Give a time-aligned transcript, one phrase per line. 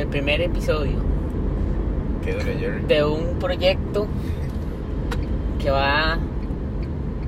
[0.00, 0.98] el primer episodio
[2.88, 4.06] de un proyecto
[5.58, 6.18] que va,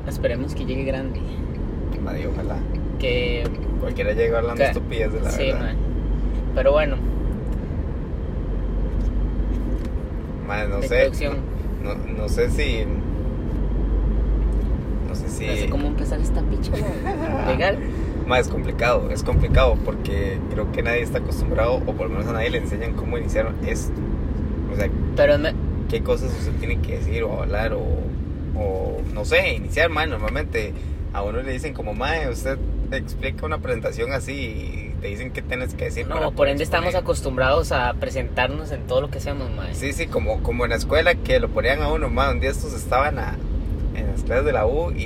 [0.07, 1.21] esperemos que llegue grande,
[2.03, 2.57] Madre, ojalá.
[2.99, 3.45] que
[3.81, 4.69] Cualquiera llega hablando ¿Qué?
[4.71, 5.75] estupidez de la sí, verdad.
[6.55, 6.97] pero bueno,
[10.69, 11.11] no de sé.
[11.83, 12.85] No, no sé si.
[15.09, 15.47] No sé si.
[15.47, 16.73] no sé cómo empezar esta picha,
[17.49, 17.79] legal.
[18.39, 22.33] Es complicado, es complicado porque creo que nadie está acostumbrado, o por lo menos a
[22.33, 23.93] nadie le enseñan cómo iniciar esto.
[24.73, 25.55] O sea, Pero me-
[25.89, 27.83] qué cosas usted tiene que decir o hablar o,
[28.59, 30.73] o no sé, iniciar, ma, normalmente
[31.13, 32.59] a uno le dicen como, ma, usted
[32.91, 36.07] explica una presentación así y te dicen qué tienes que decir.
[36.07, 36.89] no, por ende exponer.
[36.89, 39.75] estamos acostumbrados a presentarnos en todo lo que hacemos, mae.
[39.75, 42.51] Sí, sí, como, como en la escuela que lo ponían a uno, ma, un día
[42.51, 43.37] estos estaban a-
[43.95, 45.03] en las clases de la U y,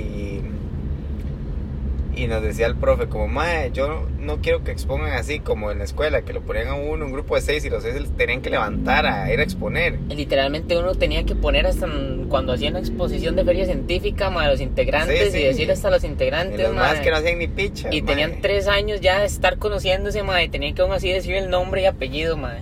[2.17, 5.77] y nos decía el profe como, ma, yo no quiero que expongan así como en
[5.79, 8.07] la escuela, que lo ponían a uno, un grupo de seis y los seis se
[8.15, 9.99] tenían que levantar a ir a exponer.
[10.09, 11.87] Literalmente uno tenía que poner hasta
[12.29, 15.37] cuando hacía una exposición de feria científica, mae, a los integrantes Sí, sí.
[15.39, 17.01] y decir hasta los Y integrantes, los más mae.
[17.03, 17.89] que no hacían ni picha.
[17.91, 21.35] Y tenían tres años ya de estar conociéndose, mae, y tenían que aún así decir
[21.35, 22.61] el nombre y apellido, mae.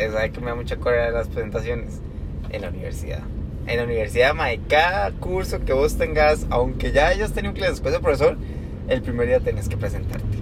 [0.00, 2.00] Es ahí que me da mucha cólera de las presentaciones
[2.50, 3.20] en la universidad.
[3.66, 7.92] En la universidad, mae, cada curso que vos tengas, aunque ya hayas tenido clases después
[7.92, 8.36] del profesor,
[8.90, 10.36] el primer día tenés que presentarte.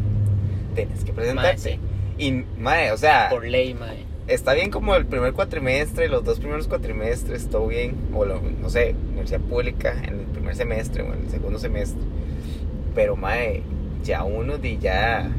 [0.75, 1.79] Tenés que presentarte.
[2.19, 4.05] Y, mae, o sea, Por ley, mae.
[4.27, 7.95] está bien como el primer cuatrimestre, los dos primeros cuatrimestres, todo bien.
[8.13, 12.03] O, lo- no sé, universidad pública en el primer semestre o en el segundo semestre.
[12.95, 13.63] Pero, mae,
[14.03, 15.31] ya uno de ya,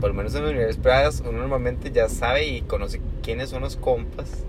[0.00, 3.62] por lo menos en las universidades privadas, uno normalmente ya sabe y conoce quiénes son
[3.62, 4.44] los compas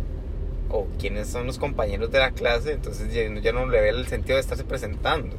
[0.70, 2.74] o quiénes son los compañeros de la clase.
[2.74, 5.36] Entonces ya, ya no le ve el sentido de estarse presentando.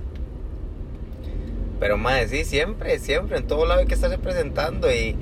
[1.81, 5.17] Pero, mae, sí, siempre, siempre, en todo lado hay que estarse presentando y,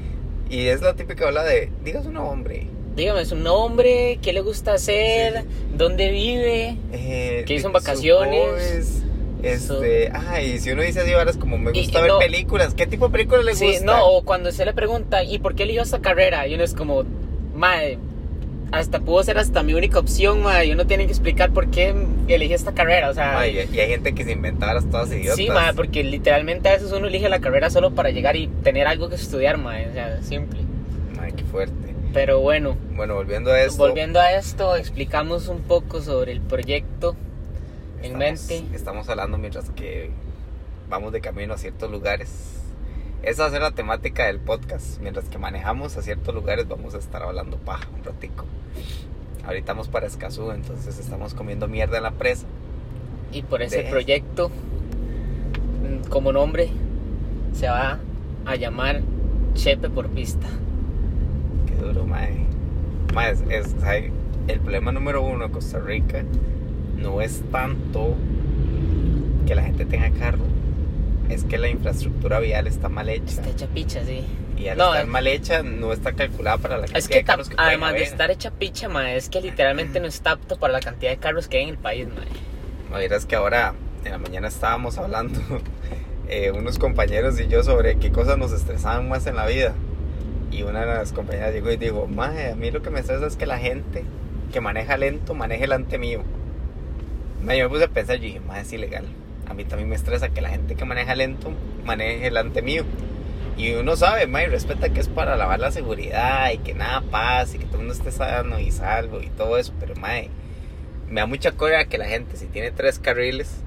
[0.51, 2.67] y es la típica habla de, digas un nombre.
[2.97, 5.47] Dígame su nombre, qué le gusta hacer, Sí.
[5.77, 6.77] dónde vive.
[6.93, 9.05] Eh, ¿Qué hizo en vacaciones?
[9.41, 12.75] Este, ay, si uno dice así, ahora es como me gusta y ver no- películas.
[12.75, 13.85] ¿Qué tipo de películas le Sí, gusta?
[13.85, 16.49] no, o cuando se le pregunta, ¿y por qué eligió esta carrera?
[16.49, 17.05] Y uno es como,
[17.55, 17.99] mae,
[18.71, 21.95] hasta pudo ser hasta mi única opción, mae, y uno tiene que explicar por qué
[22.29, 23.47] elegí esta carrera, o sea...
[23.47, 25.37] Y hay gente que se inventa las todas idiotas.
[25.37, 28.87] Sí, mae, porque literalmente a veces uno elige la carrera solo para llegar y tener
[28.87, 30.61] algo que estudiar, mae, o sea, simple.
[31.21, 31.75] Ay, qué fuerte.
[32.13, 33.79] Pero bueno, Bueno, volviendo a esto.
[33.79, 37.17] volviendo a esto, explicamos un poco sobre el proyecto
[38.03, 38.65] en estamos, mente.
[38.75, 40.11] Estamos hablando mientras que
[40.89, 42.58] vamos de camino a ciertos lugares.
[43.23, 45.01] Esa va a ser la temática del podcast.
[45.01, 48.45] Mientras que manejamos a ciertos lugares, vamos a estar hablando paja un ratico.
[49.47, 52.47] Ahorita vamos para Escazú, entonces estamos comiendo mierda en la presa.
[53.33, 56.69] Y por ese de- proyecto, mm, como nombre,
[57.53, 57.99] se va
[58.47, 59.01] a llamar
[59.55, 60.47] Chepe por pista.
[61.67, 62.47] Qué duro, mae.
[63.15, 63.75] Mae, es, es-
[64.47, 66.25] el problema número uno de Costa Rica
[66.97, 68.15] no es tanto
[69.47, 70.45] que la gente tenga carro,
[71.29, 73.27] es que la infraestructura vial está mal hecha.
[73.27, 74.25] Está hecha picha, sí.
[74.57, 75.09] Y al No, estar eh.
[75.09, 78.03] mal hecha, no está calculada para la cantidad Es que de carros que además de
[78.03, 81.59] estar hecha picha, es que literalmente no está apto para la cantidad de carros que
[81.59, 82.27] hay en el país, mae.
[82.91, 83.75] No, verás que ahora,
[84.05, 85.39] en la mañana estábamos hablando,
[86.29, 89.75] eh, unos compañeros y yo, sobre qué cosas nos estresaban más en la vida.
[90.51, 93.27] Y una de las compañeras llegó y dijo, Mae, a mí lo que me estresa
[93.27, 94.03] es que la gente
[94.53, 96.23] que maneja lento maneje delante mío.
[97.45, 99.05] Mae, yo me puse a pensar, yo dije, Mae, es ilegal.
[99.49, 101.53] A mí también me estresa que la gente que maneja lento
[101.85, 102.85] maneje delante mío.
[103.57, 107.57] Y uno sabe, Mae, respeta que es para lavar la seguridad y que nada pase
[107.57, 109.73] y que todo el mundo esté sano y salvo y todo eso.
[109.81, 110.31] Pero, Mae,
[111.09, 113.63] me da mucha cólera que la gente, si tiene tres carriles,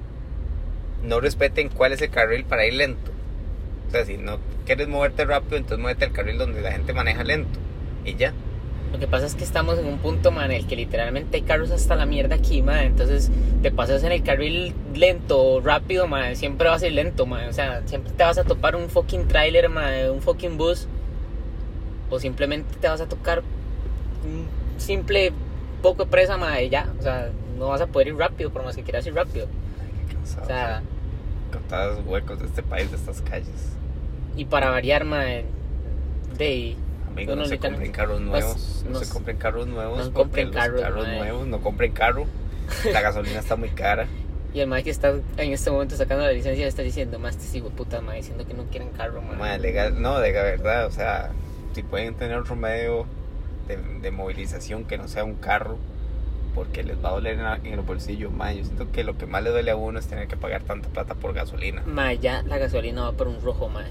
[1.04, 3.12] no respeten cuál es el carril para ir lento.
[3.88, 7.24] O sea, si no quieres moverte rápido, entonces muévete al carril donde la gente maneja
[7.24, 7.60] lento.
[8.06, 8.34] Y ya.
[8.92, 11.44] Lo que pasa es que estamos en un punto, man, en el que literalmente hay
[11.44, 12.80] carros hasta la mierda aquí, man.
[12.80, 13.32] Entonces
[13.62, 16.36] te pasas en el carril lento o rápido, man.
[16.36, 17.48] Siempre vas a ir lento, man.
[17.50, 20.88] O sea, siempre te vas a topar un fucking trailer, man, un fucking bus.
[22.10, 23.40] O simplemente te vas a tocar
[24.26, 24.46] un
[24.78, 25.32] simple
[25.82, 26.92] poco de presa, man, y ya.
[27.00, 29.48] O sea, no vas a poder ir rápido por más que quieras ir rápido.
[29.82, 30.44] Ay, qué cansado.
[30.44, 30.82] O sea,
[31.54, 33.72] Con todos los huecos de este país, de estas calles.
[34.36, 35.44] y para variar, man,
[36.38, 36.76] de
[37.14, 38.84] Bueno, no se compren carros no- nuevos.
[38.86, 39.98] No, no- se compren carros nuevos.
[40.08, 41.48] no compren los carros, nuevos.
[41.48, 42.26] No compren carro.
[42.92, 44.08] La gasolina está muy cara.
[44.54, 47.70] Y el mae que está en este momento sacando la licencia está diciendo más testigo
[47.70, 49.38] puta mae diciendo que no quieren carro, mae.
[49.38, 51.32] Mae, legal, no, de verdad, o sea,
[51.74, 53.06] si pueden tener otro medio
[53.70, 55.78] de, de movilización que no sea un carro,
[56.54, 59.18] porque les va a doler en, la- en el bolsillo, mae, yo siento que lo
[59.18, 61.82] que más le duele a uno es tener que pagar tanta plata por gasolina.
[61.86, 63.88] Mae, ya la gasolina va por un rojo, mae.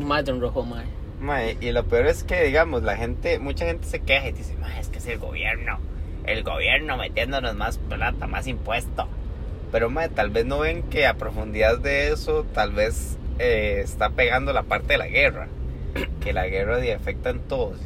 [0.00, 0.86] Más de un rojo, mae.
[1.60, 4.80] Y lo peor es que, digamos, la gente, mucha gente se queja y dice, mae,
[4.80, 5.78] es que es el gobierno.
[6.24, 9.06] El gobierno metiéndonos más plata, más impuesto.
[9.70, 14.10] Pero, mae, tal vez no ven que a profundidad de eso, tal vez eh, está
[14.10, 15.48] pegando la parte de la guerra.
[16.20, 17.78] Que la guerra afecta en todos.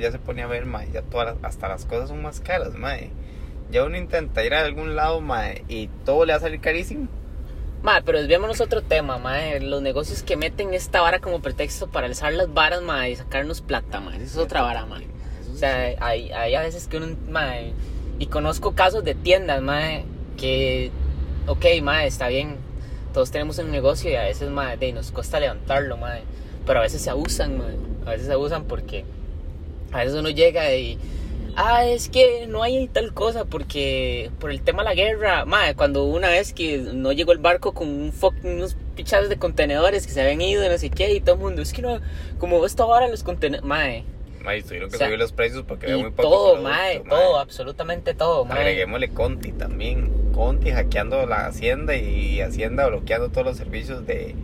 [0.00, 3.10] Ya se pone a ver, mae, ya todas hasta las cosas son más caras, mae.
[3.70, 7.08] Ya uno intenta ir a algún lado, mae, y todo le va a salir carísimo.
[7.84, 9.60] Madre, pero desviémonos otro tema, madre.
[9.60, 13.60] Los negocios que meten esta vara como pretexto para alzar las varas, madre, y sacarnos
[13.60, 14.24] plata, madre.
[14.24, 15.06] Esa es otra vara, madre.
[15.52, 17.74] O sea, hay, hay a veces que uno, madre,
[18.18, 20.06] y conozco casos de tiendas, madre,
[20.38, 20.92] que,
[21.46, 22.56] ok, madre, está bien,
[23.12, 26.22] todos tenemos un negocio y a veces, madre, de, nos cuesta levantarlo, madre,
[26.64, 27.76] pero a veces se abusan, madre,
[28.06, 29.04] a veces se abusan porque
[29.92, 30.98] a veces uno llega y,
[31.56, 35.74] ah, es que no hay tal cosa porque por el tema de la guerra, madre,
[35.74, 40.06] cuando una vez que no llegó el barco con un fucking, unos pichados de contenedores
[40.06, 42.00] que se habían ido, no sé qué, y todo el mundo, es que no,
[42.38, 44.04] como esta hora los contenedores, madre.
[44.44, 46.70] Mae, tuvieron que O sea, subir los precios porque había Y muy poco todo, producto,
[46.70, 47.08] mae, mae.
[47.08, 48.58] todo, absolutamente todo, mae.
[48.58, 50.12] Agreguémosle Conti también.
[50.34, 54.34] Conti hackeando la Hacienda y Hacienda bloqueando todos los servicios de...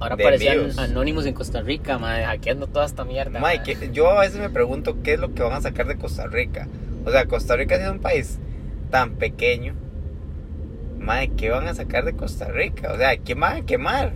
[0.00, 3.40] Ahora parecían anónimos en Costa Rica, mae, hackeando toda esta mierda.
[3.62, 6.26] Que- yo a veces me pregunto qué es lo que van a sacar de Costa
[6.26, 6.68] Rica.
[7.04, 8.38] O sea, Costa Rica es un país
[8.90, 9.74] tan pequeño.
[10.98, 12.92] Mae, ¿qué van a sacar de Costa Rica?
[12.92, 14.12] O sea, ¿qué van a quemar?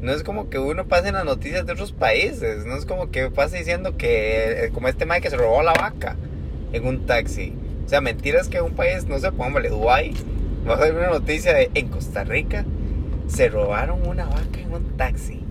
[0.00, 2.64] No es como que uno pase en las noticias de otros países.
[2.66, 5.72] No es como que pase diciendo que, eh, como este mae que se robó la
[5.72, 6.16] vaca
[6.72, 7.52] en un taxi.
[7.84, 10.12] O sea, mentiras que un país, no sé, póngale Dubái.
[10.68, 12.64] Va a haber una noticia de en Costa Rica
[13.28, 15.44] se robaron una vaca en un taxi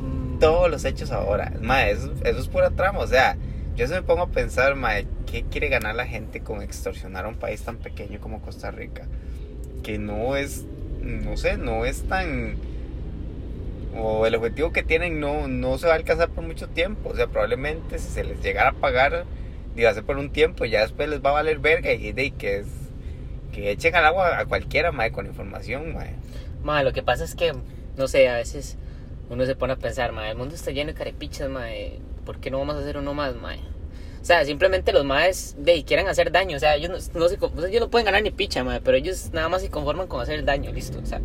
[0.00, 1.52] Mm, todos los hechos ahora.
[1.60, 3.00] Mae, eso, eso es pura trama.
[3.00, 3.36] O sea,
[3.76, 7.28] yo se me pongo a pensar, mae, ¿qué quiere ganar la gente con extorsionar a
[7.28, 9.06] un país tan pequeño como Costa Rica?
[9.82, 10.64] Que no es,
[11.02, 12.56] no sé, no es tan...
[13.96, 17.10] O el objetivo que tienen no, no se va a alcanzar por mucho tiempo.
[17.10, 19.24] O sea, probablemente si se les llegara a pagar,
[19.74, 22.58] diga, ser por un tiempo, ya después les va a valer verga y de que
[22.58, 22.66] es...
[23.52, 26.14] Que echen al agua a cualquiera, mae, con información, mae.
[26.62, 27.54] Mae, lo que pasa es que,
[27.96, 28.76] no sé, a veces
[29.30, 32.50] uno se pone a pensar, mae, el mundo está lleno de carepichas, mae, ¿por qué
[32.50, 33.58] no vamos a hacer uno más, mae?
[34.20, 37.38] O sea, simplemente los maes de quieren hacer daño, o sea, ellos no, no se,
[37.40, 40.08] o sea, ellos no pueden ganar ni picha, mae, pero ellos nada más se conforman
[40.08, 41.20] con hacer el daño, listo, o sea,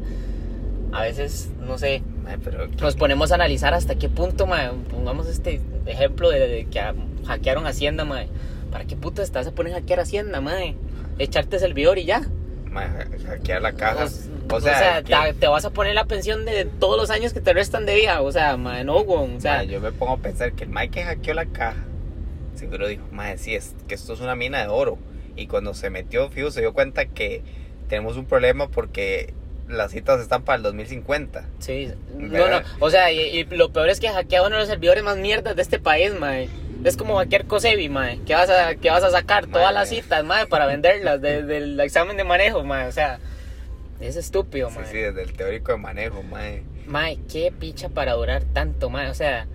[0.93, 2.03] a veces, no sé,
[2.43, 2.67] pero...
[2.67, 6.81] nos ponemos a analizar hasta qué punto, mae, pongamos este ejemplo de, de que
[7.25, 8.29] hackearon Hacienda, mae,
[8.71, 10.75] ¿para qué puta estás a poner a hackear Hacienda, mae?
[11.17, 12.21] Echarte servidor y ya.
[12.71, 12.87] mae,
[13.25, 14.07] hackear la caja.
[14.51, 17.41] O sea, te, que- te vas a poner la pensión de todos los años que
[17.41, 18.21] te restan de vida.
[18.21, 18.97] O sea, mae, no.
[18.97, 21.77] O sea, yo me pongo a pensar que el Mike que hackeó la caja,
[22.55, 24.97] seguro dijo, madre, sí, es que esto es una mina de oro.
[25.35, 27.41] Y cuando se metió, fijo, se dio cuenta que
[27.89, 29.33] tenemos un problema porque
[29.67, 31.45] las citas están para el 2050.
[31.59, 31.91] sí.
[32.15, 32.31] No, no.
[32.31, 32.63] ¿Verdad?
[32.79, 35.55] O sea, y, y lo peor es que hackea uno de los servidores más mierdas
[35.55, 36.47] de este país, mae.
[36.83, 38.19] Es como hackear Cosebi, mae.
[38.25, 39.47] ¿Qué vas a, qué vas a sacar?
[39.47, 39.73] Todas Mae.
[39.73, 42.87] las citas, mae, para venderlas de- del examen de manejo, mae.
[42.87, 43.19] O sea,
[43.99, 44.85] es estúpido, Sí, mae.
[44.91, 46.63] sí, desde el teórico de manejo, mae.
[46.87, 49.09] Mae, qué picha para durar tanto, mae.
[49.09, 49.47] O sea,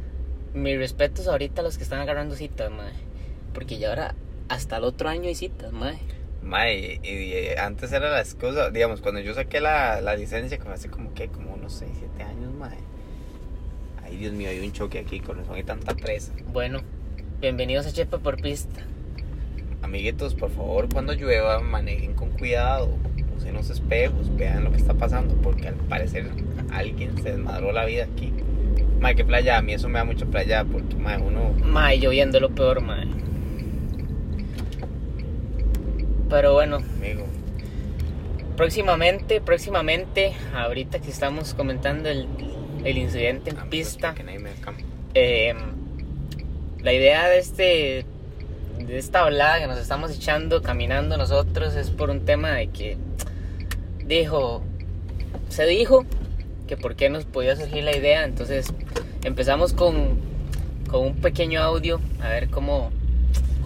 [0.54, 2.92] mis respetos ahorita a los que están agarrando citas, mae.
[3.54, 4.14] Porque ya ahora,
[4.48, 5.98] hasta el otro año hay citas, mae.
[6.42, 10.72] Mae, y, y antes era la excusa, digamos, cuando yo saqué la, la licencia, como
[10.72, 12.78] hace como que, como unos 6, 7 años, mae.
[14.02, 16.32] Ay, Dios mío, hay un choque aquí, con razón hay tanta presa.
[16.52, 16.81] Bueno,
[17.40, 18.81] bienvenidos a Chepa por Pista.
[19.82, 22.88] Amiguitos, por favor, cuando llueva, manejen con cuidado.
[23.40, 26.26] Usen los espejos, vean lo que está pasando, porque al parecer
[26.70, 28.32] alguien se desmadró la vida aquí.
[29.00, 31.54] Mae, qué playa, a mí eso me da mucha playa, porque mae, uno.
[31.64, 33.06] Mae, lloviendo lo peor, mae.
[36.28, 37.25] Pero bueno, Amigo,
[38.56, 42.28] próximamente, próximamente, ahorita que estamos comentando el,
[42.85, 44.50] el incidente en pista, nadie me
[45.14, 45.54] eh,
[46.82, 48.04] la idea de este
[48.90, 52.97] de esta hablada que nos estamos echando caminando nosotros es por un tema de que
[54.06, 54.62] dijo
[55.49, 56.04] se dijo
[56.66, 58.25] que por qué nos podía surgir la idea.
[58.25, 58.73] Entonces
[59.25, 60.18] empezamos con
[60.90, 62.90] con un pequeño audio a ver cómo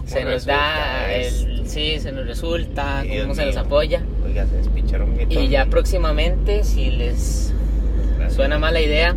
[0.05, 3.63] se nos da el sí se nos resulta Dios cómo se nos mío.
[3.65, 4.03] apoya.
[4.23, 7.51] Oiga, se despicharon un y ya próximamente si les
[8.29, 9.15] suena mala idea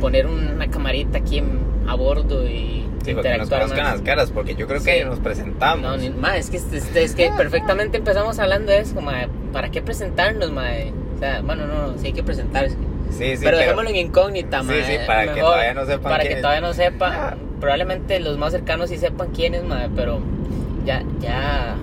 [0.00, 3.92] poner una camarita aquí en- a bordo y Sí, porque nos conozcan más.
[3.94, 5.04] las caras, porque yo creo que Sí.
[5.04, 5.82] nos presentamos.
[5.82, 9.82] No, ni- ma, es que, es, que perfectamente empezamos hablando de eso, ma, ¿para qué
[9.82, 10.68] presentarnos, ma?
[11.16, 12.76] O sea, bueno, no, no, sí hay que presentarse.
[13.10, 14.74] Sí, sí, pero dejémoslo en incógnita, Sí, ma.
[14.86, 17.36] sí, para que todavía no sepan Para que todavía no sepa, Ah.
[17.60, 20.20] probablemente los más cercanos sí sepan quién es, ma, pero
[20.86, 21.76] ya, ya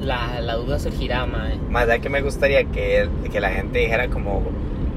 [0.00, 1.50] la, la duda surgirá, ma.
[1.70, 4.42] Más allá que me gustaría que, que la gente dijera como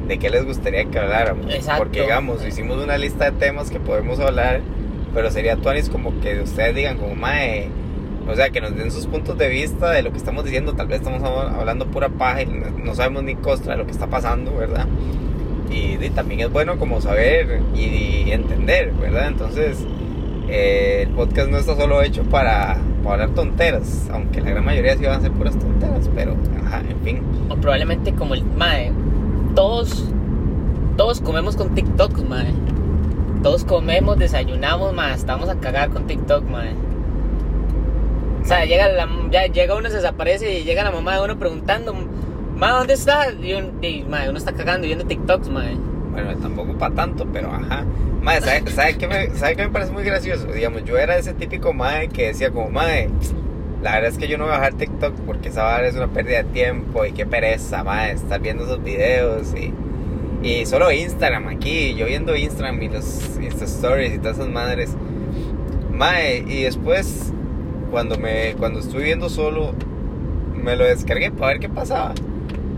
[0.08, 1.54] de qué les gustaría que habláramos.
[1.54, 1.84] Exacto.
[1.84, 4.62] Porque, digamos, hicimos una lista de temas que podemos hablar,
[5.14, 7.70] pero sería tuanis como que ustedes digan, como, mae,
[8.28, 10.74] o sea, que nos den sus puntos de vista de lo que estamos diciendo.
[10.74, 12.46] Tal vez estamos hablando pura paja y
[12.84, 14.86] no sabemos ni costra de lo que está pasando, ¿verdad?
[15.72, 19.28] Y, y también es bueno como saber y, y entender, ¿verdad?
[19.28, 19.86] Entonces,
[20.50, 24.98] eh, el podcast no está solo hecho para, para hablar tonteras, aunque la gran mayoría
[24.98, 26.36] sí van a ser puras tonteras, pero,
[26.66, 27.22] ajá, en fin.
[27.50, 28.92] O probablemente como el mae,
[29.56, 30.06] todos
[30.98, 32.52] todos comemos con TikTok, mae.
[33.44, 36.74] Todos comemos, desayunamos, mae, estamos a cagar con TikTok, mae.
[38.42, 41.38] O sea, llega la, ya llega uno se desaparece y llega la mamá de uno
[41.38, 41.94] preguntando,
[42.56, 45.76] "Ma, ¿dónde está?" Y, un- y, uno está cagando viendo TikToks, mae.
[46.12, 47.86] Bueno, tampoco para tanto, pero ajá.
[48.22, 50.48] Madre, ¿sabe, sabe qué me, ¿sabe me parece muy gracioso?
[50.48, 53.10] Digamos, yo era ese típico madre que decía como, madre,
[53.84, 56.08] la verdad es que yo no voy a bajar TikTok porque esa vara es una
[56.08, 59.72] pérdida de tiempo y qué pereza, madre, estar viendo esos videos y,
[60.44, 64.92] y solo Instagram aquí, yo viendo Instagram y los Insta Stories y todas esas madres.
[65.92, 67.32] Madre, y después,
[67.92, 69.74] cuando, me, cuando estuve viendo solo,
[70.54, 72.14] me lo descargué para ver qué pasaba.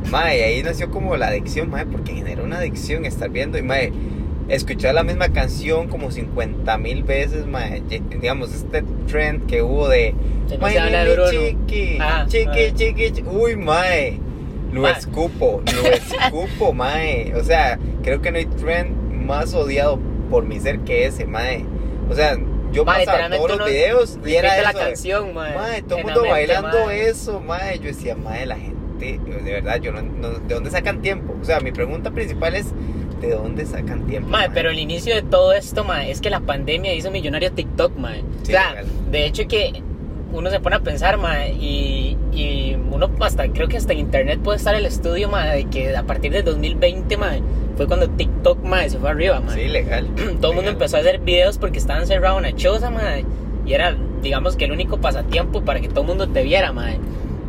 [0.10, 3.92] Mae, ahí nació como la adicción, mae, porque generó una adicción estar viendo y mae,
[4.48, 10.14] escuchar la misma canción como 50 mil veces, mae, digamos, este trend que hubo de
[10.50, 11.32] no "Mae, se habla de nene, Bruno".
[11.68, 12.74] chiqui, Ah, chiqui, ah.
[12.74, 13.24] chiqui, chi-".
[13.30, 14.18] uy, mae,
[14.72, 20.00] lo escupo, lo escupo, mae, o sea, creo que no hay trend más odiado
[20.30, 21.66] por mi ser que ese, mae,
[22.10, 22.38] o sea,
[22.72, 25.56] yo Mae, pasaba todos los videos y era la eso, de- canción, mae.
[25.56, 27.10] Mae, todo el mundo la mente, bailando mae.
[27.10, 27.80] eso, mae.
[27.80, 31.36] Yo decía, mae, la gente, de verdad, yo no, no- ¿de dónde sacan tiempo?
[31.42, 32.68] O sea, mi pregunta principal es,
[33.22, 34.30] ¿de dónde sacan tiempo?
[34.30, 37.98] Mae, pero el inicio de todo esto, mae, es que la pandemia hizo millonario TikTok,
[37.98, 38.20] mae.
[38.44, 38.86] Sí, o sea, legal.
[39.10, 39.82] de hecho que
[40.34, 44.40] uno se pone a pensar, mae, y, y uno hasta, creo que hasta en internet
[44.40, 47.42] puede estar el estudio, mae, de que a partir de 2020, mae,
[47.78, 49.56] fue cuando TikTok, mae, se fue arriba, mae.
[49.64, 50.08] Sí, legal.
[50.16, 50.74] todo el mundo legal.
[50.74, 53.26] empezó a hacer videos porque estaban cerrados en la choza, mae.
[53.66, 56.98] Y era, digamos que el único pasatiempo para que todo el mundo te viera, mae.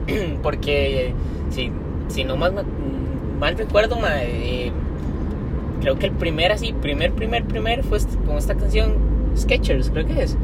[0.42, 1.12] porque
[1.50, 1.70] si,
[2.08, 2.52] si no más
[3.38, 4.26] mal recuerdo, mae,
[4.66, 4.72] eh,
[5.80, 8.94] creo que el primer así, primer, primer, primer fue est- con esta canción
[9.36, 10.36] Sketchers, creo que es.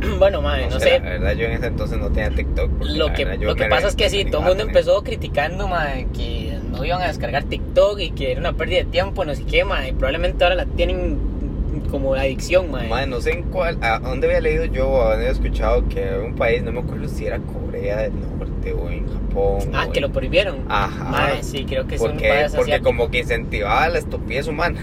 [0.18, 1.00] bueno, mae, no, sé.
[1.00, 2.70] La verdad, yo en ese entonces no tenía TikTok.
[2.84, 6.06] Lo que, verdad, lo que pasa es que sí, todo el mundo empezó criticando, mae,
[6.16, 9.44] que no iban a descargar TikTok y que era una pérdida de tiempo, no sé
[9.44, 9.88] qué, mae.
[9.90, 11.18] y Probablemente ahora la tienen
[11.90, 12.88] como adicción, mae.
[12.88, 15.88] Mae, no sé en cuál, a dónde había leído yo o a dónde había escuchado
[15.88, 19.70] que un país, no me acuerdo si era Corea del Norte o en Japón.
[19.74, 20.64] Ah, o que en- lo prohibieron.
[20.68, 21.04] Ajá.
[21.04, 22.84] Mae, sí, creo que es un porque, país porque asiático.
[22.84, 24.80] como que incentivaba la estupidez humana.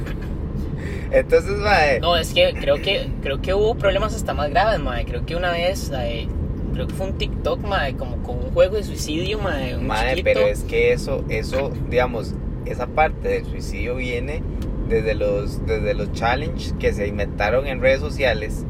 [1.12, 5.06] Entonces, mae, No, es que creo que creo que hubo problemas hasta más graves, mae.
[5.06, 6.28] Creo que una vez, eh,
[6.74, 9.76] creo que fue un TikTok, mae, como con un juego de suicidio, mae.
[9.76, 10.24] Un Mae, chiquito.
[10.34, 12.34] pero es que eso, eso, digamos,
[12.66, 14.42] esa parte del suicidio viene
[14.90, 18.66] desde los, desde los challenges que se inventaron en redes sociales,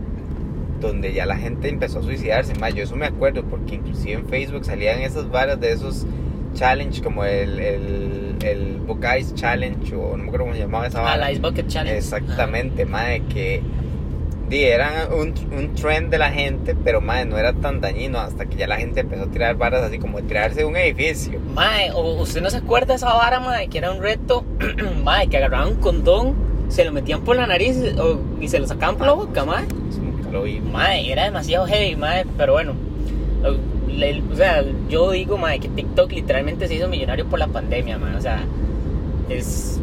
[0.80, 2.54] donde ya la gente empezó a suicidarse.
[2.56, 6.06] Mae, yo eso me acuerdo, porque inclusive en Facebook salían esas varas de esos
[6.58, 8.78] challenge, como el, el, el
[9.20, 11.98] Ice Challenge, o no me acuerdo cómo se llamaba esa Ah, la Ice Bucket Challenge.
[11.98, 13.62] Exactamente, mae, que
[14.50, 18.46] di, era un, un trend de la gente, pero mae, no era tan dañino hasta
[18.46, 21.40] que ya la gente empezó a tirar varas así como tirarse de un edificio.
[21.94, 24.44] O usted no se acuerda de esa vara, mae, que era un reto,
[25.04, 26.36] mae, que agarraban un condón,
[26.70, 29.66] se lo metían por la nariz o- y se lo sacaban por la boca, mae.
[29.90, 30.60] Eso nunca lo vi.
[30.60, 32.74] Mae, era demasiado heavy, mae, pero bueno.
[33.98, 37.98] Le- o sea, yo digo, mae, que TikTok literalmente se hizo millonario por la pandemia,
[37.98, 38.16] mae.
[38.16, 38.44] O sea,
[39.30, 39.80] es.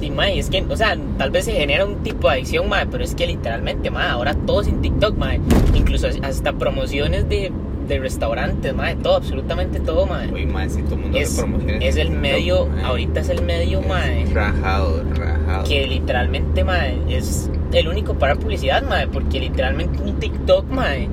[0.00, 2.86] Y mae, es que, o sea, tal vez se genera un tipo de adicción, mae,
[2.86, 5.40] pero es que literalmente, mae, ahora todo sin TikTok, mae.
[5.74, 7.50] Incluso hasta promociones de,
[7.88, 10.28] de restaurantes, mae, todo, absolutamente todo, mae.
[10.32, 12.84] Uy, mae, si todo el mundo Es, promociones es en el TikTok, medio, mae.
[12.84, 15.64] ahorita es el medio, Es Rajado, rajado.
[15.64, 21.08] que literalmente, mae, es el único para publicidad, mae, porque literalmente un TikTok, mae,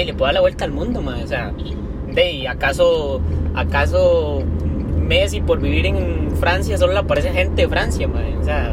[0.00, 1.52] de le puede dar la vuelta al mundo, mae, o sea,
[2.12, 3.20] de acaso,
[3.54, 4.42] acaso
[5.00, 8.72] Messi por vivir en Francia solo le aparece gente de Francia, mae, o sea,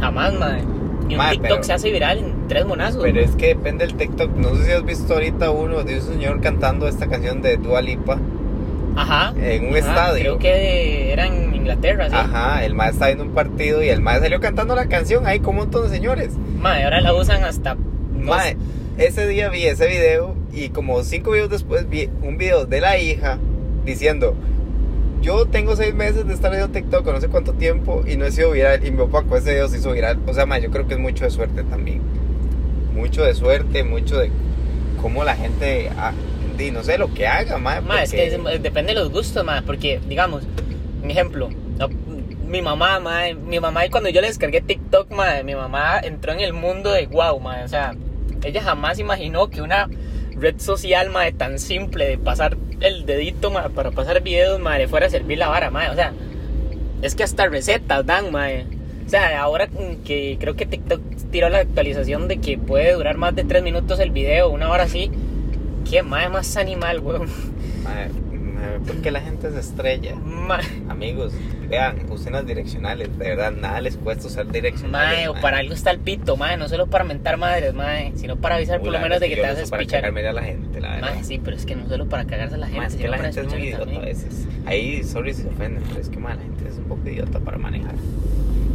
[0.00, 0.60] jamás, mae.
[1.08, 3.02] Y un Mae, TikTok pero- se hace viral en tres monazos.
[3.02, 4.30] Pero es que depende del TikTok.
[4.36, 7.82] No sé si has visto ahorita uno de un señor cantando esta canción de Dua
[7.82, 8.16] Lipa
[8.94, 9.32] Ajá.
[9.36, 10.20] en un ajá, estadio.
[10.22, 12.14] Creo que era en Inglaterra, sí.
[12.14, 15.40] Ajá, el mae está viendo un partido y el mae salió cantando la canción ahí
[15.40, 16.30] con un montón de señores.
[16.60, 17.76] Mae, ahora la usan hasta.
[18.16, 18.56] Mae,
[19.00, 22.98] ese día vi ese video y como cinco videos después vi un video de la
[22.98, 23.38] hija
[23.84, 24.34] diciendo
[25.22, 28.30] yo tengo seis meses de estar viendo TikTok no sé cuánto tiempo y no he
[28.30, 30.18] sido viral y mi papá con ese video se hizo viral.
[30.26, 32.00] O sea, mae, yo creo que es mucho de suerte también.
[32.94, 34.30] Mucho de suerte, mucho de
[35.02, 36.12] cómo la gente, ah,
[36.72, 37.58] no sé, lo que haga.
[37.58, 40.42] Ma, es porque- que es- depende de los gustos, ma, porque, digamos,
[41.02, 41.88] un ejemplo, no,
[42.46, 46.32] mi mamá, mae, mi mamá, y cuando yo le descargué TikTok, mae, mi mamá entró
[46.32, 47.94] en el mundo de wow, mae, o sea,
[48.44, 49.88] ella jamás imaginó que una
[50.36, 55.06] red social, mae, tan simple de pasar el dedito, para pasar videos, mae, le fuera
[55.06, 56.12] a servir la vara, mae, o sea,
[57.02, 58.66] es que hasta recetas dan, mae.
[59.06, 59.68] O sea, ahora
[60.04, 63.98] que creo que TikTok tiró la actualización de que puede durar más de tres minutos
[63.98, 65.10] el video, una hora así,
[65.88, 67.28] qué mae más animal, weón.
[67.82, 68.08] Mae,
[68.86, 70.14] ¿por qué la gente se estrella?
[70.88, 71.32] Amigos,
[71.68, 75.18] vean, usen las direccionales, de verdad, nada les cuesta usar direccionales.
[75.18, 78.36] Mae, o para algo está el pito, mae, no solo para mentar madres, mae, sino
[78.36, 80.00] para avisar por lo Uy, menos de que te haces para pichar.
[80.00, 81.14] cagarme a la gente, la verdad.
[81.14, 83.08] Mae, sí, pero es que no solo para cagarse a la gente, Mae, es que
[83.08, 84.46] la para gente es muy idiota a veces.
[84.66, 87.38] Ahí, sorry si se ofenden, pero es que mae, la gente es un poco idiota
[87.40, 87.94] para manejar.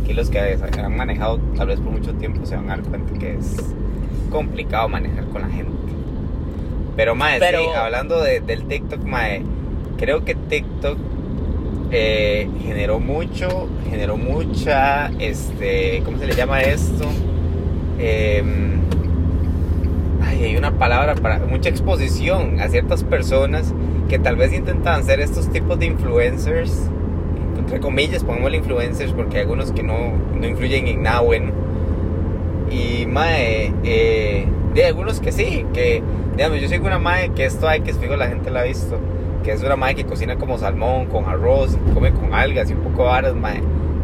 [0.03, 3.17] Aquí los que han manejado tal vez por mucho tiempo se van a dar cuenta
[3.19, 3.55] que es
[4.31, 5.71] complicado manejar con la gente.
[6.95, 9.41] Pero mae, Pero- sí, hablando de- del TikTok, mae,
[9.97, 10.97] creo que TikTok
[11.91, 17.05] eh, generó mucho, generó mucha, este, ¿cómo se le llama esto?
[17.99, 18.81] Em,
[20.21, 23.73] ay, hay una palabra para mucha exposición a ciertas personas
[24.09, 26.89] que tal vez intentan ser estos tipos de influencers,
[27.57, 31.51] entre comillas, pongámosle influencers porque hay algunos que no, no influyen en nada bueno.
[32.69, 36.03] Y mae, eh, de algunos que sí, que
[36.35, 38.99] digamos, yo sigo una mae que esto hay que fijo la gente la ha visto,
[39.45, 42.81] que es una mae que cocina como salmón, con arroz, come con algas y un
[42.81, 43.61] poco de varas, mae.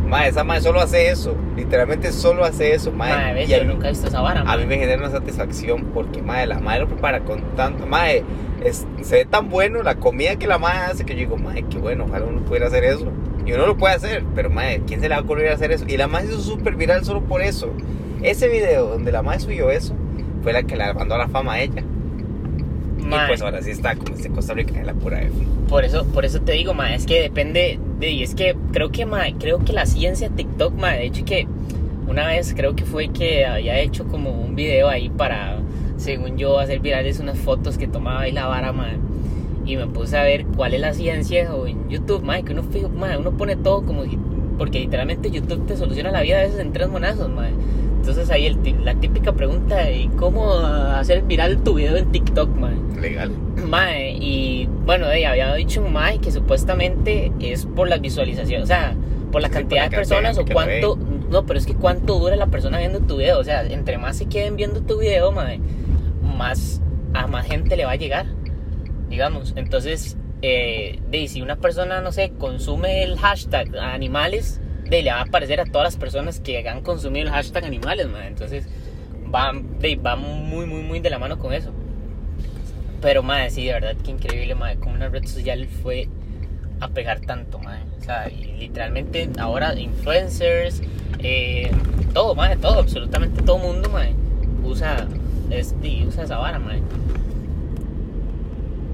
[0.08, 2.92] Mae, esa mae solo hace eso, literalmente solo hace eso.
[2.92, 4.98] Mae, ves, Y a yo mí- nunca he visto esa vara, a mí me genera
[5.00, 7.86] una satisfacción porque, madre, la madre lo prepara con tanto.
[7.88, 8.24] Madre,
[8.64, 11.66] es- se ve tan bueno la comida que la madre hace que yo digo, madre,
[11.70, 13.08] qué bueno, ojalá uno pudiera hacer eso.
[13.46, 15.86] Y uno lo puede hacer, pero, madre, ¿quién se le va a ocurrir hacer eso?
[15.88, 17.70] Y la madre hizo súper viral solo por eso.
[18.22, 19.96] Ese video donde la madre subió eso
[20.44, 21.84] fue la que la mandó a la fama a ella.
[23.02, 23.26] Mae.
[23.26, 25.34] Y pues ahora sí está como este Costa Rica en la pura F.
[25.68, 28.92] Por eso, por eso te digo, ma, es que depende de, y es que creo
[28.92, 31.48] que, ma, creo que la ciencia TikTok, ma, de hecho que
[32.08, 35.60] una vez creo que fue que había hecho como un video ahí para,
[35.98, 38.90] según yo, hacer virales unas fotos que tomaba ahí la vara, ma,
[39.66, 42.64] y me puse a ver cuál es la ciencia o en YouTube, ma, que uno
[42.96, 44.18] ma, uno pone todo como si,
[44.58, 47.48] porque literalmente YouTube te soluciona la vida a veces en tres monazos, ma.
[48.02, 52.72] Entonces ahí el, la típica pregunta de cómo hacer viral tu video en TikTok, ma.
[53.00, 53.30] Legal.
[53.68, 58.68] Mae, y bueno, de había dicho un Mae que supuestamente es por las visualizaciones, o
[58.68, 58.96] sea,
[59.32, 60.98] por la Sí, cantidad por la de personas o cuánto,
[61.30, 64.18] no, pero es que cuánto dura la persona viendo tu video, o sea, entre más
[64.18, 65.60] se queden viendo tu video, Mae,
[66.24, 66.82] más
[67.14, 68.26] a más gente le va a llegar,
[69.10, 69.54] digamos.
[69.56, 74.61] Entonces, eh, de, si una persona, no sé, consume el hashtag animales,
[74.92, 78.10] de, le va a aparecer a todas las personas que han consumido el hashtag animales,
[78.10, 78.28] Mae.
[78.28, 78.68] Entonces,
[79.34, 81.72] va, de, va muy, muy, muy de la mano con eso.
[83.02, 86.10] Pero, madre, sí, de verdad que increíble, madre, como una red social fue
[86.82, 87.84] a pegar tanto, madre.
[88.00, 90.82] O sea, y literalmente ahora influencers,
[91.20, 91.72] eh,
[92.14, 94.14] todo, madre, todo, absolutamente todo mundo, madre,
[94.64, 95.08] usa,
[95.50, 96.82] es, y usa esa vara, madre.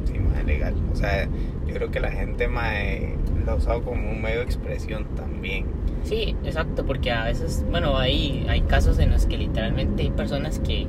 [0.05, 0.75] Sí, mae, legal.
[0.93, 1.25] O sea,
[1.65, 5.65] yo creo que la gente, mae, lo ha usado como un medio de expresión también.
[6.07, 10.59] Sí, exacto, porque a veces, bueno, hay, hay casos en los que literalmente hay personas
[10.59, 10.87] que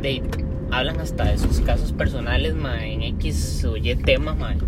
[0.00, 0.22] de,
[0.70, 4.58] hablan hasta de sus casos personales, madre, en X o Y tema, madre.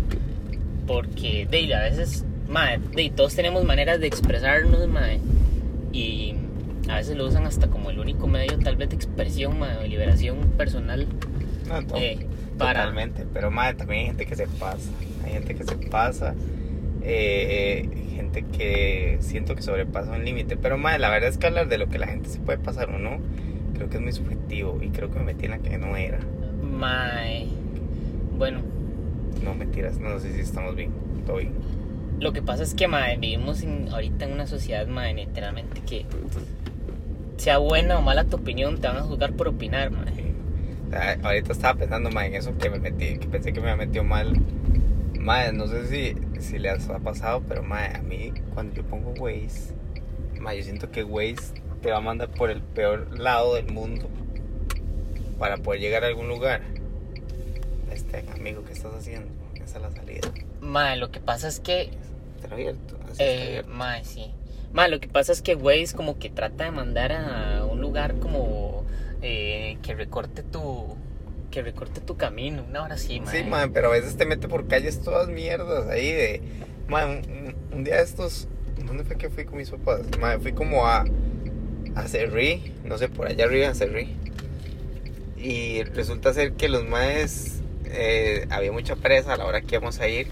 [0.85, 5.19] Porque de, a veces, madre, de, todos tenemos maneras de expresarnos, madre.
[5.91, 6.35] Y
[6.87, 9.87] a veces lo usan hasta como el único medio tal vez de expresión, madre, de
[9.87, 11.07] liberación personal.
[11.67, 14.89] No, to- eh, para, Totalmente, pero madre, también hay gente que se pasa.
[15.25, 16.35] Hay gente que se pasa.
[17.01, 17.89] eh,
[18.19, 20.57] gente que siento que sobrepasa un límite.
[20.57, 22.89] Pero madre, la verdad es que hablar de lo que la gente se puede pasar
[22.89, 23.17] o no,
[23.75, 24.79] creo que es muy subjetivo.
[24.81, 26.19] Y creo que me metí en la que no era.
[26.63, 27.47] madre.
[28.37, 28.61] Bueno,
[29.43, 30.91] No mentiras, no sé si estamos bien.
[31.25, 31.53] Todo bien.
[32.19, 36.05] Lo que pasa es que, mae, vivimos en- ahorita en una sociedad, mae, literalmente que
[37.37, 40.13] sea buena o mala tu opinión, te van a juzgar por opinar, mae.
[40.15, 40.23] Sí.
[40.87, 43.69] O sea, ahorita estaba pensando más en eso que me metí, que pensé que me
[43.69, 44.33] había metido mal.
[45.19, 49.11] Madre, no sé si, si les ha pasado, pero madre, a mí cuando yo pongo
[49.19, 49.73] Waze,
[50.39, 54.07] madre, yo siento que Waze te va a mandar por el peor lado del mundo
[55.37, 56.61] para poder llegar a algún lugar.
[57.91, 59.29] Este amigo, ¿qué estás haciendo?
[59.55, 60.29] Esa es la salida.
[60.61, 61.91] Mae, lo que pasa es que,
[62.41, 62.97] Está abierto.
[63.03, 63.69] Así está eh, abierto.
[63.71, 64.31] mae, sí.
[64.73, 68.19] Mae, lo que pasa es que Waze como que trata de mandar a un lugar
[68.19, 68.83] como
[69.21, 70.95] eh, que recorte tu,
[71.49, 73.37] que recorte tu camino, una hora sí, mae.
[73.37, 76.41] Sí, madre, pero a veces te mete por calles todas mierdas ahí de...
[76.87, 78.47] Madre, un, día de estos...
[78.85, 80.01] ¿Dónde fue que fui con mis papás?
[80.19, 81.05] Madre, fui como a...
[81.95, 84.15] A Cerrí, no sé, por allá arriba, a Cerrí.
[85.37, 87.61] Y resulta ser que los maes...
[87.85, 90.27] eh, había mucha presa a la hora que íbamos a ir.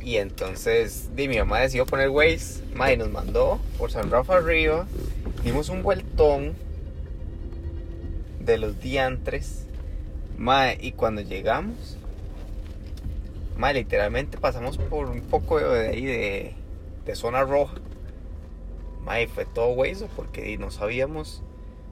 [0.00, 4.36] Y entonces, di, mi mamá decidió poner Waze, ma, y nos mandó por San Rafa
[4.36, 4.86] arriba.
[5.42, 6.54] Dimos un vueltón
[8.40, 9.63] de los diantres.
[10.36, 11.96] Ma, y cuando llegamos,
[13.56, 16.54] ma, literalmente pasamos por un poco de ahí de,
[17.04, 17.76] de zona roja.
[19.04, 21.42] Ma, y fue todo hueso porque no sabíamos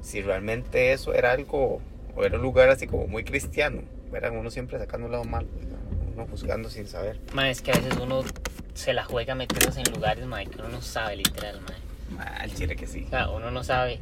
[0.01, 1.81] si realmente eso era algo
[2.17, 3.83] o era un lugar así como muy cristiano.
[4.13, 5.47] Eran uno siempre sacando un lado mal,
[6.15, 7.19] uno juzgando sin saber.
[7.33, 8.23] Ma, es que a veces uno
[8.75, 12.17] se la juega metiéndose en lugares, ma, que uno no sabe literal, ma.
[12.17, 13.05] Ma, al chile que sí.
[13.07, 14.01] O sea, uno no sabe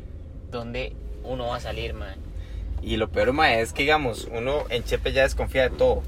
[0.50, 2.16] dónde uno va a salir, ma.
[2.82, 6.02] Y lo peor, ma, es que digamos, uno en Chepe ya desconfía de todo.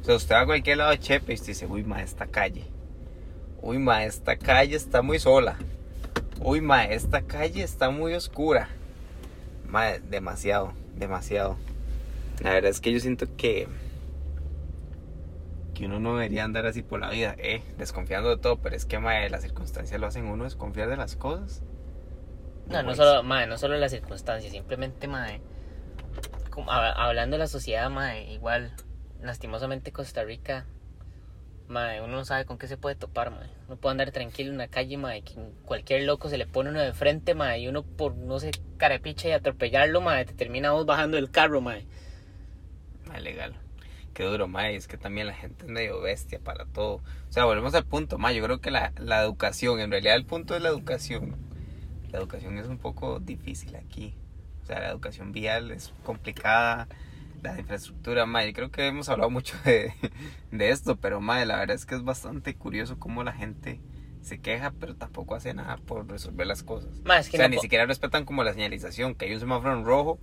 [0.00, 2.26] O sea, usted va a cualquier lado de Chepe y usted dice, uy, ma, esta
[2.26, 2.64] calle.
[3.60, 5.56] Uy, ma, esta calle está muy sola.
[6.40, 8.68] Uy, ma, esta calle está muy oscura.
[9.68, 11.56] Ma, demasiado, demasiado.
[12.40, 13.68] La verdad es que yo siento que
[15.74, 18.84] que uno no debería andar así por la vida, eh, desconfiando de todo, pero es
[18.84, 21.62] que ma, las circunstancias lo hacen uno desconfiar de las cosas.
[22.68, 25.28] No, no solo, ma, no solo las circunstancias, simplemente, ma,
[26.68, 28.72] hablando de la sociedad, ma, igual,
[29.22, 30.66] lastimosamente Costa Rica,
[31.68, 33.42] ma, uno no sabe con qué se puede topar, ma.
[33.66, 35.34] Uno puede andar tranquilo en una calle, ma, y que
[35.64, 39.28] cualquier loco se le pone uno de frente, ma, y uno por, no sé, carepicha
[39.28, 41.76] y atropellarlo, ma, te termina vos bajando del carro, ma.
[43.06, 43.54] Ma, legal.
[44.14, 46.96] Qué duro, ma, y es que también la gente es medio bestia para todo.
[46.96, 50.26] O sea, volvemos al punto, ma, yo creo que la, la educación, en realidad el
[50.26, 51.36] punto es la educación.
[52.10, 54.14] La educación es un poco difícil aquí.
[54.72, 56.88] Sea, la educación vial es complicada,
[57.42, 59.92] la infraestructura, ma, yo creo que hemos hablado mucho de,
[60.50, 63.80] de esto, pero, ma, la verdad es que es bastante curioso cómo la gente
[64.22, 67.02] se queja, pero tampoco hace nada por resolver las cosas.
[67.04, 69.40] Ma, es que O sea, no ni siquiera respetan como la señalización, que hay un
[69.40, 70.18] semáforo en rojo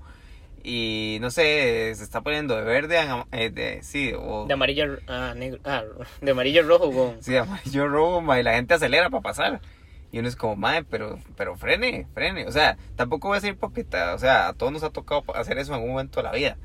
[0.64, 4.98] y no sé, se está poniendo de verde, a eh, de, sí, o De amarillo,
[5.08, 5.84] ah, negro, ah,
[6.22, 7.22] de amarillo rojo, con...
[7.22, 9.62] sí, amarillo rojo, ma, y la gente acelera para pasar.
[10.12, 12.48] Y uno es como, madre, pero, pero frene, frene.
[12.48, 14.16] O sea, tampoco voy a ser hipócrita.
[14.16, 16.58] O sea, a todos nos ha tocado hacer eso en algún momento de la vida.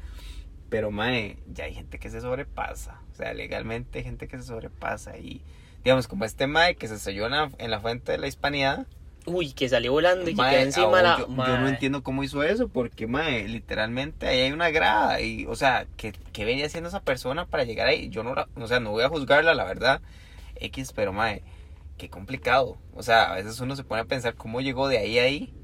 [0.70, 3.00] Pero, madre, ya hay gente que se sobrepasa.
[3.12, 5.18] O sea, legalmente hay gente que se sobrepasa.
[5.18, 5.42] Y,
[5.84, 8.86] digamos, como este madre que se estrelló en la, en la fuente de la hispanidad.
[9.26, 11.18] Uy, que salió volando y que quedó encima la...
[11.18, 15.20] yo, yo no entiendo cómo hizo eso, porque, mae, literalmente ahí hay una grada.
[15.20, 18.08] Y, o sea, ¿qué, qué venía haciendo esa persona para llegar ahí?
[18.08, 20.00] Yo no la, o sea, no voy a juzgarla, la verdad.
[20.56, 21.42] X, pero, mae,
[21.96, 22.78] qué complicado.
[22.94, 25.54] O sea, a veces uno se pone a pensar cómo llegó de ahí a ahí.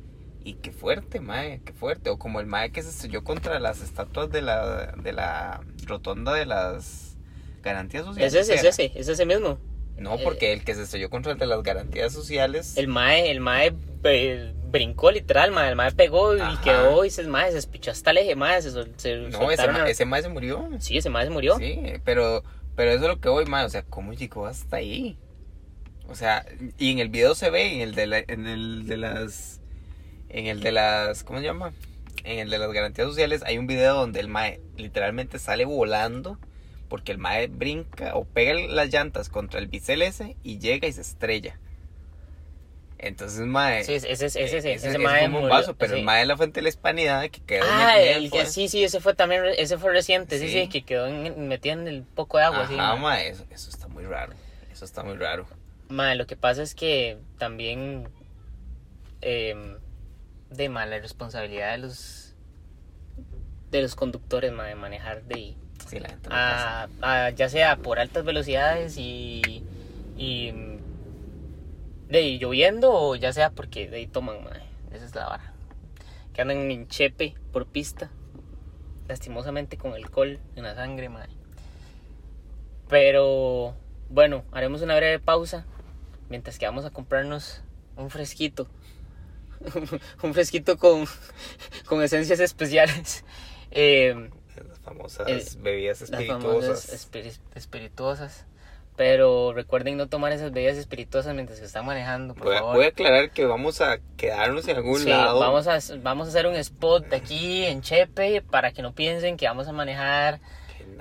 [0.43, 2.09] Y qué fuerte, mae, qué fuerte.
[2.09, 6.33] O como el mae que se estrelló contra las estatuas de la, de la rotonda
[6.33, 7.19] de las
[7.63, 8.33] garantías sociales.
[8.35, 9.59] Es ese, es ese, es ese mismo.
[9.99, 12.75] No, porque el que se estrelló contra el de las garantías sociales.
[12.79, 15.69] El mae, el mae eh, brincó literal, mae.
[15.69, 16.63] El mae pegó y Ajá.
[16.63, 18.63] quedó y se, mae, se espichó hasta el eje, mae.
[18.63, 20.71] Se, sol- se no, ese, a- ese mae se murió.
[20.79, 21.59] Sí, ese mae se murió.
[21.59, 22.43] Sí, pero,
[22.77, 25.19] pero eso es lo que voy, más, o sea, ¿cómo llegó hasta ahí?
[26.11, 26.45] O sea,
[26.77, 29.61] y en el video se ve, en el de, la- en el de las,
[30.29, 31.73] en el de las, ¿cómo se llama?
[32.25, 36.39] En el de las garantías sociales hay un video donde el mae literalmente sale volando
[36.89, 40.93] porque el mae brinca o pega las llantas contra el bisel ese y llega y
[40.93, 41.59] se estrella.
[42.99, 46.01] Entonces, mae, Sí, ese, ese, ese, ese, ese- ese mae fue un bombazo, pero sí.
[46.01, 48.69] el mae de la fuente de la hispanidad que quedó Ah, metido el que, sí,
[48.69, 50.63] sí, ese fue también, ese fue reciente, sí, Sí.
[50.63, 52.75] sí, que quedó en- metido en el poco de agua, sí.
[52.75, 53.01] Ajá, mae.
[53.01, 54.35] mae, eso, eso está muy raro.
[54.71, 55.47] Eso está muy raro.
[55.91, 58.09] Mae, lo que pasa es que también
[59.23, 59.77] eh,
[60.51, 62.35] de mala responsabilidad de los
[63.71, 65.55] de los conductores, mae, de manejar de
[65.87, 66.83] Sí, la pasa.
[67.03, 69.65] a, a- ya sea por altas velocidades y,
[70.17, 70.53] y
[72.09, 74.63] de lloviendo o ya sea porque de ahí toman, mae.
[74.93, 75.53] Esa es la vara.
[76.33, 78.11] Que andan en chepe por pista,
[79.09, 81.29] lastimosamente con alcohol en la sangre, mae.
[82.89, 83.75] Pero
[84.09, 85.65] bueno, haremos una breve pausa
[86.31, 87.61] mientras que vamos a comprarnos
[87.97, 88.67] un fresquito.
[90.23, 91.05] un fresquito con,
[91.87, 93.25] con esencias especiales.
[93.71, 94.31] Eh,
[94.67, 97.39] Las famosas Eh, bebidas las famosas espirituosas.
[97.39, 98.47] espiri- espirituosas.
[98.97, 102.77] Pero recuerden no tomar esas bebidas espirituosas mientras que están manejando, por Voy favor.
[102.77, 105.39] voy a aclarar que vamos a quedarnos en algún Sí, lado.
[105.41, 109.47] vamos a, vamos a hacer un spot aquí en Chepe para que no piensen que
[109.47, 110.41] vamos a manejar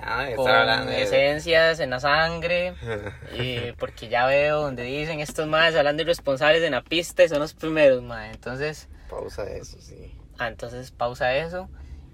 [0.00, 1.02] nada con hablando de...
[1.02, 2.74] esencias en la sangre.
[3.32, 7.38] eh, porque ya veo donde dicen estos más hablando irresponsables en la pista y son
[7.40, 8.30] los primeros, mae.
[8.30, 10.12] Entonces, Pausa eso, sí.
[10.38, 11.68] ah, entonces pausa eso.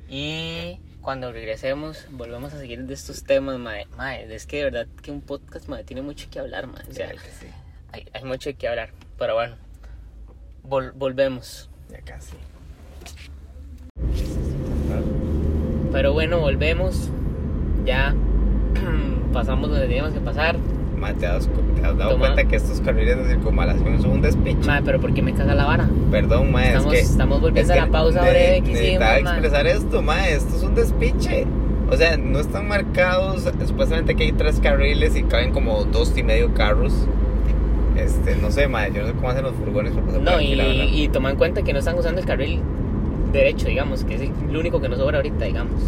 [0.08, 3.86] Y cuando regresemos, volvemos a seguir de estos temas, mae.
[3.96, 6.82] Mae, es que de verdad que un podcast, mae, tiene mucho que hablar, mae.
[6.88, 7.46] O sea, Ya que sí.
[7.92, 8.90] hay, hay mucho que hablar.
[9.18, 9.56] Pero bueno,
[10.68, 11.68] vol- volvemos.
[11.90, 12.36] Ya casi.
[15.92, 17.10] Pero bueno, volvemos.
[17.86, 18.14] Ya
[19.32, 20.56] pasamos donde teníamos que pasar.
[20.98, 22.26] Mae, ¿te has, te has dado Toma.
[22.26, 24.66] cuenta que estos carriles de circunvalación son un despiche?
[24.66, 25.88] Mae, pero ¿por qué me caga la vara?
[26.10, 27.06] Perdón, mae, Estamos, es que...
[27.06, 30.62] estamos volviendo es a la pausa ne- breve que hicimos, expresar esto, mae, esto es
[30.62, 31.46] un despiche.
[31.90, 36.22] O sea, no están marcados, supuestamente que hay tres carriles y caben como dos y
[36.22, 36.92] medio carros.
[37.96, 40.36] Este, no sé, mae, yo no sé cómo hacen los furgones para pasar por No,
[40.36, 42.60] aquí, y, la y toma en cuenta que no están usando el carril
[43.32, 45.80] derecho, digamos, que es el único que nos sobra ahorita, digamos.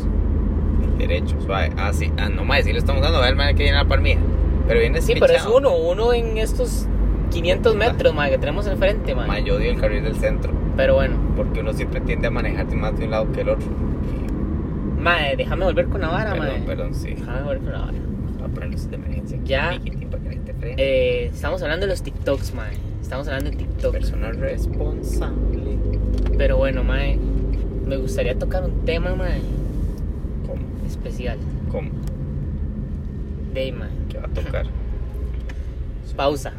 [0.99, 1.71] Derecho, suave.
[1.77, 2.11] Ah, sí.
[2.19, 3.21] Ah, no, mae, sí lo estamos dando.
[3.21, 4.19] Ve el mae que viene a la par mía.
[4.67, 6.87] Pero viene Sí, pero es uno, uno en estos
[7.31, 9.27] 500 metros, mae, que tenemos al frente, mae.
[9.29, 10.53] Mae, yo odio el carril del centro.
[10.77, 13.69] Pero bueno, Porque uno siempre tiende a manejar más de un lado que el otro.
[14.99, 16.51] mae, déjame volver con la vara, mae.
[16.51, 17.15] Perdón, perdón, sí.
[17.15, 17.99] Déjame volver con la vara.
[18.39, 19.39] Voy a poner luces de emergencia.
[19.45, 19.79] Ya.
[20.11, 20.75] Para que frene.
[20.79, 22.73] Eh, estamos hablando de los TikToks, mae.
[23.01, 23.93] Estamos hablando de TikTok.
[23.93, 25.79] Persona responsable.
[26.37, 27.19] Pero bueno, mae,
[27.87, 29.25] me gustaría tocar un tema, ¿Cómo?
[30.89, 31.39] Especial.
[31.71, 31.91] ¿Cómo?
[33.55, 33.91] De ahí, mae.
[34.09, 34.67] ¿Qué va a tocar?
[36.17, 36.53] Pausa.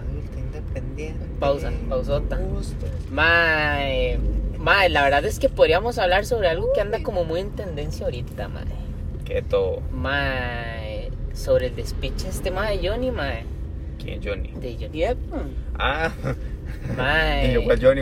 [1.39, 2.39] Pausa, pausota.
[3.11, 4.17] Mae,
[4.57, 8.05] mae, la verdad es que podríamos hablar sobre algo que anda como muy en tendencia
[8.05, 8.63] ahorita, mae.
[9.25, 9.81] ¿Qué todo?
[9.91, 13.43] Mae, sobre el despiche este mae de Johnny, mae.
[14.01, 14.51] ¿Quién Johnny?
[14.59, 15.17] De Johnny Depp.
[15.77, 16.11] Ah,
[16.97, 17.53] Mae.
[17.69, 18.01] el Johnny.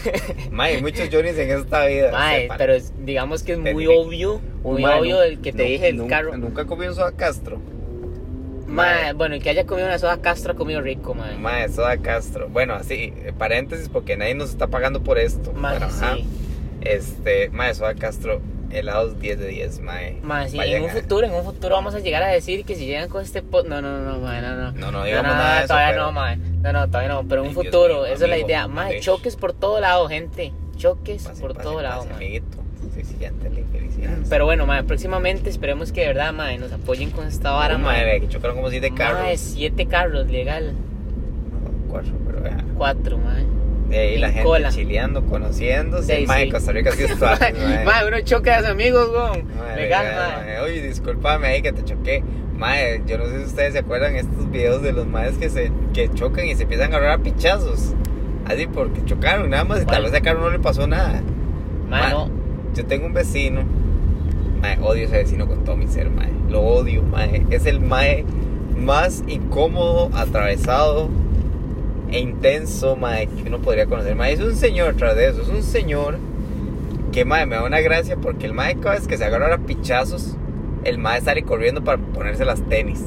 [0.50, 2.10] Mae, muchos Johnnys en esta vida.
[2.10, 2.58] Mae, sepan.
[2.58, 6.16] pero digamos que es muy obvio, muy Mae, obvio el que te dije el nunca,
[6.16, 6.36] carro.
[6.36, 7.60] Nunca comí un soda Castro.
[8.66, 11.36] Mae, bueno, el que haya comido una soda Castro ha comido rico, mae.
[11.38, 12.48] Mae, soda Castro.
[12.48, 15.52] Bueno, así, eh, paréntesis, porque nadie nos está pagando por esto.
[15.54, 16.16] Mae, Bueno, ajá.
[16.16, 16.26] sí.
[16.82, 20.18] Este, mae, soda Castro, helados 10 de 10, mae.
[20.22, 22.64] Mae, sí, Vayan en un a- futuro, en un futuro vamos a llegar a decir
[22.66, 23.66] que si llegan con este pod...
[23.66, 24.72] No, no, no, no, mae, no, no.
[24.72, 26.36] No, no digamos nada de eso, todavía pero- no, mae.
[26.36, 28.48] No, no, todavía no, pero en un Ay, Dios futuro, mío, esa es la amigo,
[28.48, 28.68] idea.
[28.68, 30.52] Mae, choques por todo lado, gente.
[30.76, 32.14] Choques por todo lado, mae.
[32.16, 32.58] amiguito.
[33.20, 34.28] Ya entendí, felicidades.
[34.28, 37.78] Pero bueno, mae, próximamente esperemos que de verdad, mae, nos apoyen con esta vara, Oh,
[37.78, 38.04] mae.
[38.04, 39.20] mae, que chocaron como 7 carros.
[39.22, 40.72] Mae, siete carros, legal.
[40.72, 42.64] No, cuatro, pero vea.
[42.76, 43.44] Cuatro, mae.
[43.88, 44.68] De ahí la En gente cola.
[44.70, 46.16] chileando, conociéndose.
[46.18, 46.50] Sí, mae, sí.
[46.50, 47.84] Costa Rica sí es fácil, mae.
[47.84, 49.44] Mae, uno choca a sus amigos, weón.
[49.76, 50.06] Legal,
[50.44, 50.60] mae.
[50.60, 52.22] Oye, discúlpame ahí que te choqué.
[52.56, 55.70] Mae, yo no sé si ustedes se acuerdan estos videos de los maes que se
[55.94, 57.94] que chocan y se empiezan a agarrar a pichazos.
[58.46, 59.96] Así porque chocaron nada más y ¿Cuál?
[59.96, 61.22] tal vez a carro no le pasó nada.
[61.88, 62.30] Mae, Mae, no.
[62.78, 63.62] Yo tengo un vecino.
[64.82, 66.08] Odio ese vecino con todo mi ser.
[66.48, 67.44] Lo odio, mae.
[67.50, 71.08] Es el más incómodo, atravesado
[72.12, 74.14] e intenso, mae, que uno podría conocer.
[74.14, 75.42] Mae, es un señor tras de eso.
[75.42, 76.18] Es un señor
[77.10, 80.36] que, me da una gracia porque el mae cada vez que se agarra a pichazos,
[80.84, 83.02] el mae sale corriendo para ponerse las tenis.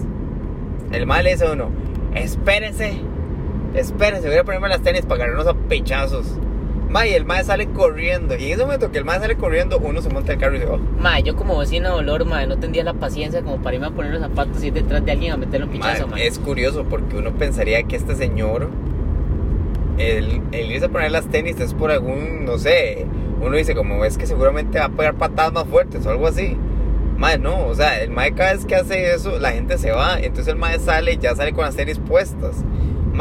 [0.91, 1.69] El mae le dice a uno,
[2.13, 2.95] espérese,
[3.73, 6.25] espérese, voy a ponerme las tenis para agarrarnos a pichazos.
[6.91, 8.35] Mae, y el mae sale corriendo.
[8.35, 10.59] Y en ese momento que el mae sale corriendo, uno se monta el carro y
[10.59, 10.77] se va.
[10.77, 13.91] Mae, yo como vecino de olor, mae, no tendría la paciencia como para irme a
[13.91, 16.27] poner los zapatos y ir detrás de alguien a meterle un pichazo, mae.
[16.27, 18.69] es curioso porque uno pensaría que este señor,
[19.97, 23.05] el, el irse a poner las tenis es por algún, no sé,
[23.39, 26.57] uno dice como es que seguramente va a pegar patadas más fuertes o algo así.
[27.17, 30.19] Mae, no, o sea, el mae cada vez que hace eso, la gente se va.
[30.19, 32.63] Entonces el mae sale y ya sale con las tenis puestas.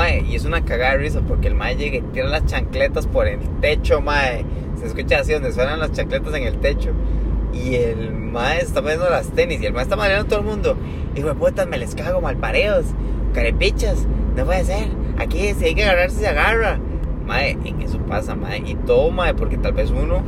[0.09, 3.27] Y es una cagada de risa porque el mae llega y tira las chancletas por
[3.29, 4.45] el techo, mae.
[4.79, 6.91] Se escucha así donde suenan las chancletas en el techo.
[7.53, 10.47] Y el mae está poniendo las tenis y el mae está mareando a todo el
[10.47, 10.77] mundo.
[11.17, 12.87] Hijo de putas, me les cago, malpareos,
[13.35, 14.89] carepichas, no puede ser.
[15.19, 16.79] Aquí si hay que agarrarse, se agarra.
[17.27, 18.59] Mae, en eso pasa, mae.
[18.65, 20.23] Y todo, mae, porque tal vez uno,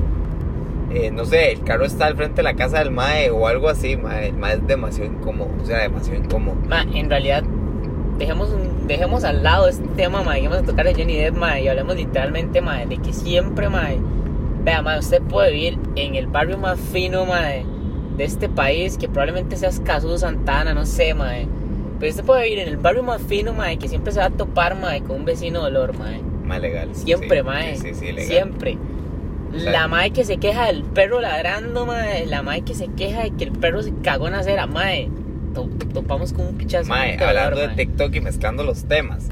[0.93, 3.69] eh, no sé, el carro está al frente de la casa del mae o algo
[3.69, 4.29] así, mae.
[4.29, 6.57] El mae es demasiado incómodo, o sea, demasiado incómodo.
[6.69, 7.43] Mae, en realidad,
[8.19, 11.37] dejemos, un- dejemos al lado este tema, mae, y vamos a tocar a Johnny Depp,
[11.37, 13.99] mae, y hablemos literalmente, mae, de que siempre, mae,
[14.65, 17.65] vea, mae, usted puede vivir en el barrio más fino, mae,
[18.17, 21.47] de este país, que probablemente sea Escazú, Santana, no sé, mae,
[21.99, 24.31] pero usted puede vivir en el barrio más fino, mae, que siempre se va a
[24.31, 26.21] topar, mae, con un vecino de olor, mae.
[26.45, 26.89] Mae legal.
[26.95, 27.77] Siempre, sí, mae.
[27.77, 28.27] Sí, sí, sí, legal.
[28.27, 28.79] Siempre.
[29.55, 32.27] O sea- La mae que se queja del perro ladrando, mae.
[32.27, 35.09] La mae que se queja de que el perro se cagó en la acera, mae.
[35.55, 36.89] To- to- topamos con un pichazo.
[36.89, 37.69] Mae, hablando de.
[37.77, 39.29] TikTok y mezclando los temas.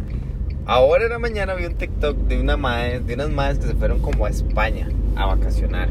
[0.67, 3.75] Ahora en la mañana vi un TikTok de una mae, de unas madres que se
[3.75, 5.89] fueron como a España a vacacionar.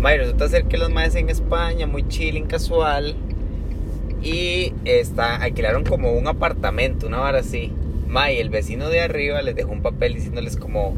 [0.00, 3.16] Mae, resulta ser que las madres en España, muy chilling, casual.
[4.22, 7.72] Y está, alquilaron como un apartamento, una vara así.
[8.06, 10.94] Mae, el vecino de arriba les dejó un papel diciéndoles como,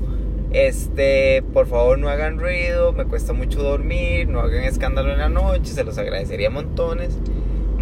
[0.53, 5.29] este, por favor no hagan ruido, me cuesta mucho dormir, no hagan escándalo en la
[5.29, 7.17] noche, se los agradecería montones.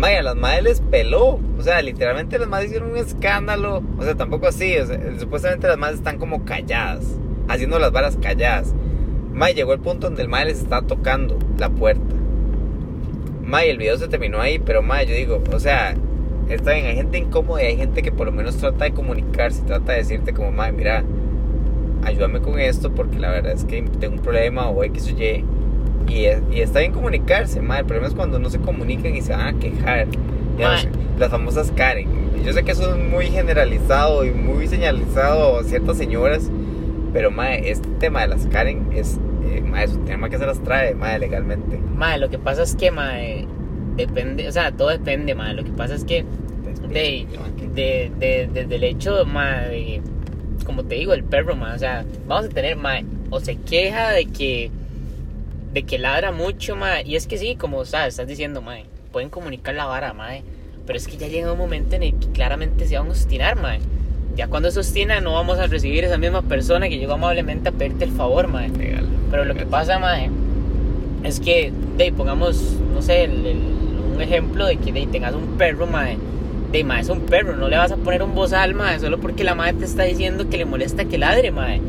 [0.00, 1.38] Mae, a las madres les peló.
[1.58, 3.82] O sea, literalmente las madres hicieron un escándalo.
[3.98, 4.74] O sea, tampoco así.
[4.78, 7.18] O sea, supuestamente las madres están como calladas.
[7.48, 8.74] Haciendo las varas calladas.
[9.34, 12.14] Mae, llegó el punto donde el madre les está tocando la puerta.
[13.44, 15.94] Mae, el video se terminó ahí, pero mae, yo digo, o sea,
[16.48, 19.62] está bien, hay gente incómoda y hay gente que por lo menos trata de comunicarse,
[19.62, 21.04] trata de decirte como, madre, mira,
[22.04, 25.44] ayúdame con esto porque la verdad es que tengo un problema o X o Y.
[26.10, 27.80] Y, y está bien comunicarse, madre.
[27.82, 30.06] El problema es cuando no se comunican y se van a quejar.
[31.18, 32.08] Las famosas Karen.
[32.44, 36.50] Yo sé que eso es muy generalizado y muy señalizado a ciertas señoras.
[37.12, 40.46] Pero, madre, este tema de las Karen es, eh, mae, es un tema que se
[40.46, 41.78] las trae, madre, legalmente.
[41.96, 43.46] Mae, lo que pasa es que, mae,
[43.96, 45.54] depende, o sea, todo depende, mae.
[45.54, 46.24] Lo que pasa es que,
[46.88, 47.26] de,
[47.74, 50.02] de, de- desde el hecho, mae, de-
[50.64, 54.10] como te digo, el perro, mae, o sea, vamos a tener, mae, o se queja
[54.12, 54.70] de que,
[55.72, 59.30] de que ladra mucho, mae, y es que sí, como, sabes, estás diciendo, mae, pueden
[59.30, 60.42] comunicar la vara, mae,
[60.86, 63.56] pero es que ya llega un momento en el que claramente se van a obstinar,
[63.60, 63.78] mae.
[64.36, 67.72] Ya cuando se obstina no vamos a recibir esa misma persona que llegó amablemente a
[67.72, 68.68] pedirte el favor, mae.
[68.70, 69.06] Legal.
[69.30, 70.30] Pero lo que pasa, mae,
[71.24, 72.56] es que, de, pongamos,
[72.94, 73.80] no sé, el- el-
[74.14, 76.16] un ejemplo de que de, tengas un perro, mae.
[76.72, 79.44] De, mae, es un perro, no le vas a poner un bozal, mae, solo porque
[79.44, 81.80] la madre te está diciendo que le molesta que ladre, mae.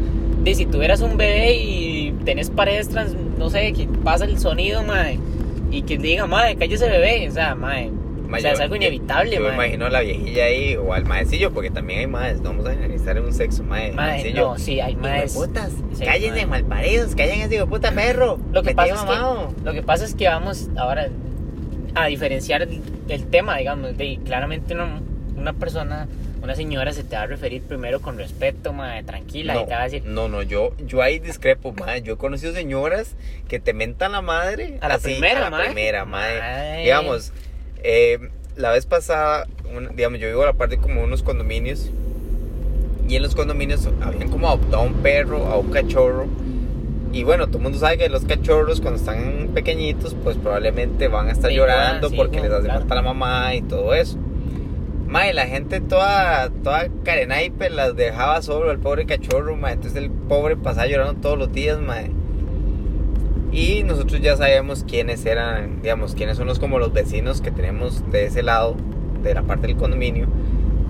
[0.44, 4.84] De, si tuvieras un bebé y tenés paredes trans, no sé, que pasa el sonido,
[4.84, 5.18] mae,
[5.72, 7.90] y que diga, mae, cállese bebé, o sea, mae.
[8.30, 9.56] Ma, o sea, yo- es algo inevitable, Yo me mae.
[9.56, 12.70] imagino a la viejilla ahí o al maecillo, porque también hay maes, no vamos a
[12.72, 13.92] generalizar en un sexo, mae.
[13.94, 15.34] Mae, no, sí, hay maes.
[15.34, 18.38] putas, Sí, cállense, malparidos, hijo de puta perro.
[18.54, 21.10] Lo que, pasa es que, lo que pasa es que vamos ahora
[21.96, 25.02] a diferenciar el, el tema, digamos, de claramente una,
[25.36, 26.08] una persona,
[26.42, 29.82] una señora se te va a referir primero con respeto, mae, tranquila, y te va
[29.82, 32.02] a decir, no, no, yo, yo ahí discrepo, mae.
[32.02, 33.16] Yo he conocido señoras
[33.48, 34.78] que te mentan la madre.
[34.82, 35.66] A la así, primera, a la mae.
[35.68, 36.06] primera.
[36.06, 36.82] Mae.
[36.84, 37.32] Digamos,
[37.84, 41.90] eh, la vez pasada, un- digamos, yo vivo a la parte como unos condominios.
[43.08, 46.28] Y en los condominios habían como adoptado a un perro, a un cachorro.
[47.12, 51.28] Y bueno, todo el mundo sabe que los cachorros cuando están pequeñitos, pues probablemente van
[51.28, 52.80] a estar Sí, llorando sí, porque les hace claro.
[52.80, 54.18] falta la mamá y todo eso.
[55.12, 59.74] Mae, la gente toda, toda carenaipe las dejaba solo al pobre cachorro, mae.
[59.74, 62.12] Entonces el pobre pasaba llorando todos los días, mae.
[63.52, 68.10] Y nosotros ya sabemos quiénes eran, digamos, quiénes son los como los vecinos que tenemos
[68.10, 68.78] de ese lado,
[69.22, 70.30] de la parte del condominio.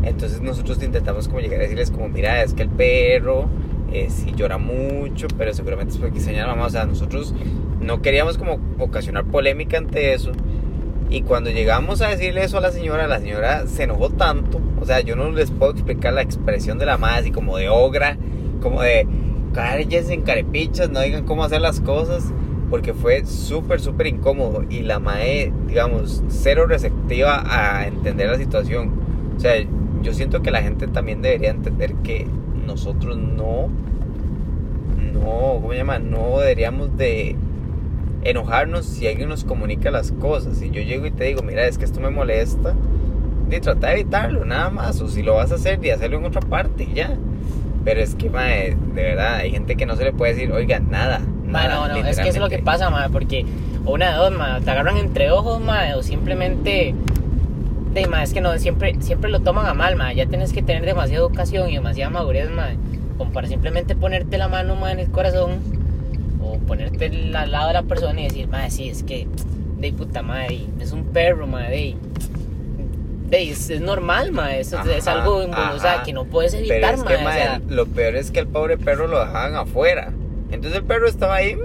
[0.04, 3.50] Entonces nosotros intentamos como llegar a decirles como, mira, es que el perro
[3.92, 6.68] eh, sí llora mucho, pero seguramente es porque la mamá.
[6.68, 7.34] O sea, nosotros
[7.80, 10.32] no queríamos como ocasionar polémica ante eso.
[11.12, 14.62] Y cuando llegamos a decirle eso a la señora, la señora se enojó tanto.
[14.80, 17.68] O sea, yo no les puedo explicar la expresión de la madre, así como de
[17.68, 18.18] ogra,
[18.62, 19.06] como de
[19.54, 22.24] cállense en carepichas, no digan cómo hacer las cosas.
[22.70, 24.64] Porque fue súper, súper incómodo.
[24.70, 28.92] Y la mae, digamos, cero receptiva a entender la situación.
[29.36, 29.56] O sea,
[30.02, 32.26] yo siento que la gente también debería entender que
[32.66, 33.68] nosotros no,
[35.14, 36.00] no, ¿cómo se llama?
[36.00, 37.36] No deberíamos de
[38.24, 40.58] enojarnos si alguien nos comunica las cosas.
[40.58, 42.74] Si yo llego y te digo, mira, es que esto me molesta,
[43.50, 45.02] de tratar de evitarlo, nada más.
[45.02, 47.18] O si lo vas a hacer, de hacerlo en otra parte, y ya.
[47.84, 50.80] Pero es que, mae, de verdad, hay gente que no se le puede decir, oiga,
[50.80, 51.22] nada.
[51.46, 53.46] nada no, no, es que eso es lo que pasa, mae, porque
[53.86, 56.94] una de dos, mae, te agarran entre ojos, mae, o simplemente,
[57.94, 60.62] de, mae, es que no, siempre, siempre lo toman a mal, mae, ya tienes que
[60.62, 62.78] tener demasiada educación y demasiada madurez, mae,
[63.18, 65.81] como para simplemente ponerte la mano, mae, en el corazón,
[66.72, 69.28] ponerte al lado de la persona y decir, mae, sí, es que,
[69.78, 71.98] de puta madre, es un perro, mae,
[73.30, 76.04] de, es, es normal, eso es, algo, o sea, ajá.
[76.04, 78.40] que no puedes Pero evitar, es que, mae, o mae, sea, lo peor es que
[78.40, 80.14] el pobre perro lo dejaban afuera.
[80.50, 81.62] Entonces el perro estaba ahí, mi,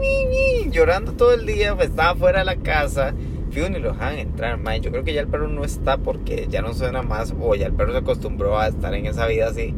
[0.00, 3.12] mi, mi, llorando todo el día, pues estaba fuera de la casa.
[3.50, 4.80] Fijo, ni lo dejaban entrar, mae.
[4.80, 7.66] Yo creo que ya el perro no está porque ya no suena más, o ya
[7.66, 9.74] el perro se acostumbró a estar en esa vida así.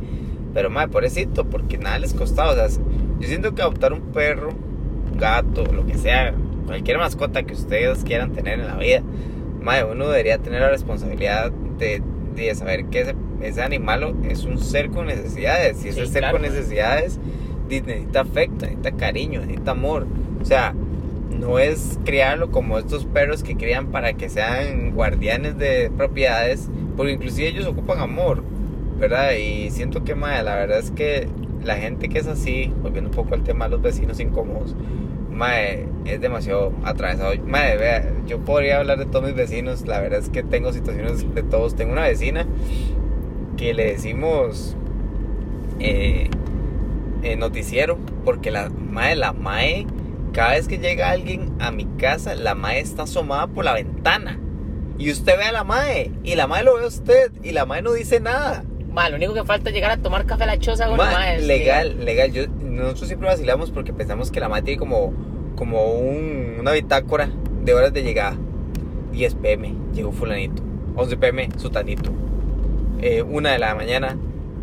[0.54, 2.52] Pero, mae, pobrecito, porque nada les costaba.
[2.52, 4.67] O sea, yo siento que adoptar un perro,
[5.18, 6.34] un gato, lo que sea,
[6.66, 9.02] cualquier mascota que ustedes quieran tener en la vida,
[9.60, 12.02] mae, uno debería tener la responsabilidad de,
[12.34, 15.78] de saber que ese, ese animal es un ser con necesidades.
[15.78, 17.18] Si ese Sí, ser claro, con necesidades
[17.68, 20.06] necesita afecto, necesita cariño, necesita amor.
[20.40, 20.74] O sea,
[21.38, 27.12] no es criarlo como estos perros que crían para que sean guardianes de propiedades, porque
[27.12, 28.42] inclusive ellos ocupan amor,
[28.98, 29.32] ¿verdad?
[29.32, 31.28] Y siento que, mae, la verdad es que
[31.68, 34.74] la gente que es así, volviendo un poco al tema de los vecinos incómodos,
[35.30, 37.32] mae, es demasiado atravesado.
[37.46, 41.32] Mae, vea, yo podría hablar de todos mis vecinos, la verdad es que tengo situaciones
[41.34, 41.76] de todos.
[41.76, 42.46] Tengo una vecina
[43.56, 44.76] que le decimos
[45.78, 46.30] eh,
[47.22, 49.86] eh, noticiero, porque la mae, la mae,
[50.32, 54.40] cada vez que llega alguien a mi casa, la mae está asomada por la ventana.
[54.98, 57.66] Y usted ve a la mae, y la mae lo ve a usted, y la
[57.66, 58.64] mae no dice nada.
[58.98, 61.12] Mae, lo único que falta es llegar a tomar café a la choza, bueno, Ma,
[61.12, 62.32] mae, es- legal, legal.
[62.32, 65.12] Yo, nosotros siempre vacilamos porque pensamos que la mae tiene como,
[65.56, 67.28] como un- una bitácora
[67.64, 68.36] de horas de llegada.
[69.12, 70.62] 10 pm, llegó fulanito.
[70.96, 72.10] 11 pm, sutanito.
[73.00, 74.16] Eh, una de la mañana,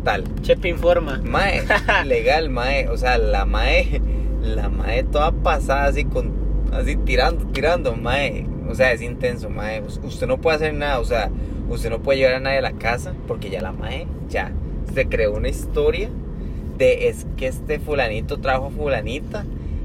[0.04, 0.24] tal.
[0.42, 1.20] Chepe informa.
[1.24, 1.62] Mae,
[2.06, 2.88] legal, mae.
[2.88, 4.00] O sea, la mae,
[4.42, 6.32] la mae toda pasada así con,
[6.72, 8.46] así tirando, tirando, mae.
[8.68, 9.80] O sea, es intenso, mae.
[9.82, 11.30] Us- Usted no puede hacer nada, o sea,
[11.68, 14.52] usted no puede llevar a nadie a la casa porque ya la mae, ya,
[14.94, 16.08] se creó una historia
[16.78, 19.44] de es que este fulanito trajo a fulanita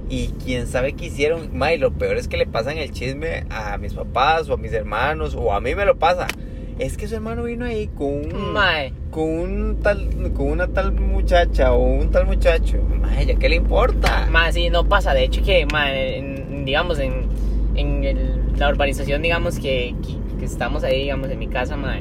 [0.10, 1.58] y quién sabe qué hicieron.
[1.58, 4.74] Mae, lo peor es que le pasan el chisme a mis papás o a mis
[4.74, 6.28] hermanos o a mí me lo pasa.
[6.80, 8.92] Es que su hermano vino ahí con un Mae.
[9.12, 12.78] con un tal con una tal muchacha o un tal muchacho.
[13.00, 14.28] Mae, ¿ya qué le importa?
[14.32, 15.14] Más sí, no pasa.
[15.14, 17.28] De hecho, que, ma, en- digamos, en,
[17.76, 22.00] en el- la urbanización, digamos, que, que, que estamos ahí, digamos, en mi casa, ma,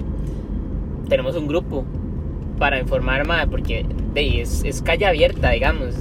[1.11, 1.85] tenemos un grupo
[2.59, 3.85] para informar, ma, porque
[4.15, 5.95] de, es, es calle abierta, digamos.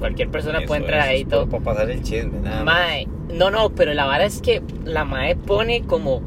[0.00, 1.48] Cualquier persona Eso puede entrar ahí y es todo.
[1.48, 2.64] Para pasar el chisme, nada.
[2.64, 6.20] Mae, no, no, pero la vara es que la mae pone como.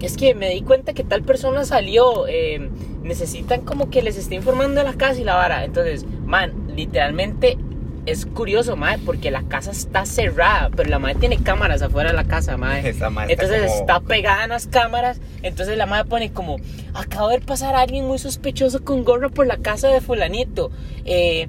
[0.00, 2.28] Es que me di cuenta que tal persona salió.
[2.28, 2.70] eh,
[3.02, 5.64] necesitan como que les esté informando de la casa y la vara.
[5.64, 7.58] Entonces, man, literalmente
[8.06, 12.16] es curioso, mae, porque la casa está cerrada, pero la mae tiene cámaras afuera de
[12.16, 12.80] la casa, mae.
[13.28, 15.20] Entonces como- está pegada en las cámaras.
[15.42, 16.56] Entonces la madre pone como:
[16.94, 20.70] Acabo de pasar a alguien muy sospechoso con gorra por la casa de Fulanito.
[21.04, 21.48] Eh,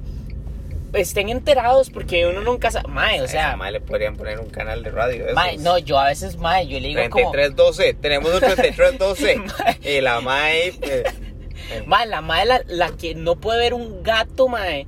[0.92, 2.88] estén enterados porque uno nunca sabe.
[2.88, 3.56] Mae, o sea.
[3.56, 5.24] mae le podrían poner un canal de radio.
[5.34, 5.62] Mae, esos.
[5.62, 7.30] no, yo a veces, mae, yo le digo como...
[7.30, 9.40] 3312, tenemos un 3312.
[9.82, 10.68] y la mae.
[10.68, 14.86] eh, eh, Mae, la mae la, la que no puede ver un gato, mae.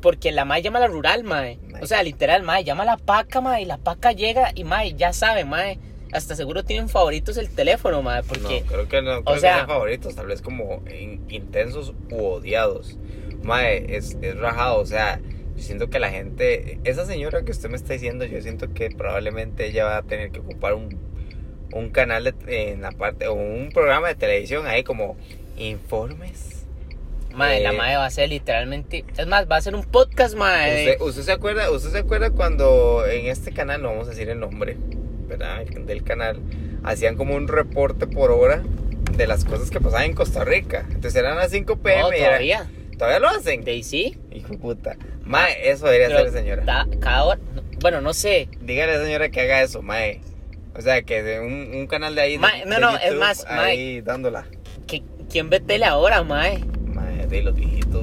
[0.00, 1.58] Porque la mae llama a la rural, mae.
[1.82, 4.94] O sea, literal, mae, llama a la paca, mae, y la paca llega y, mae,
[4.94, 5.78] ya sabe, mae.
[6.12, 8.60] Hasta seguro tienen favoritos el teléfono, mae, porque...
[8.62, 12.96] No, creo que no, creo que sea- favoritos, tal vez como in- intensos u odiados.
[13.42, 15.20] Mae, es, es rajado, o sea,
[15.56, 18.90] yo siento que la gente, esa señora que usted me está diciendo, yo siento que
[18.90, 20.96] probablemente ella va a tener que ocupar un,
[21.72, 25.16] un canal de- en la parte, o un programa de televisión ahí como
[25.56, 26.47] informes.
[27.34, 29.04] Mae, la Eh, mae va a ser literalmente...
[29.16, 30.90] Es más, va a ser un podcast, mae.
[30.92, 34.28] ¿Usted, usted se acuerda, usted se acuerda cuando en este canal, no vamos a decir
[34.28, 34.76] el nombre,
[35.28, 35.62] ¿verdad?
[35.62, 36.40] El- Del canal,
[36.84, 38.62] hacían como un reporte por hora
[39.16, 40.84] de las cosas que pasaban en Costa Rica.
[40.88, 42.00] Entonces eran las 5 pm.
[42.02, 42.66] No, y era- todavía.
[42.98, 43.64] ¿Todavía lo hacen?
[43.64, 44.18] Daisy.
[44.32, 44.96] Hijo de puta.
[45.24, 46.64] Mae, eso debería Pero ser señora.
[46.64, 47.40] da- cada hora...
[47.80, 48.48] Bueno, no sé.
[48.60, 50.20] Dígale a la señora que haga eso, mae.
[50.76, 52.32] O sea, que de un, un canal de ahí.
[52.32, 53.70] de- Mae, no, de no, es YouTube, más, mae.
[53.70, 54.46] Ahí dándola.
[54.88, 56.58] ¿qué- ¿Quién ve tele ahora, mae?
[57.28, 58.02] Mae, de los viejitos.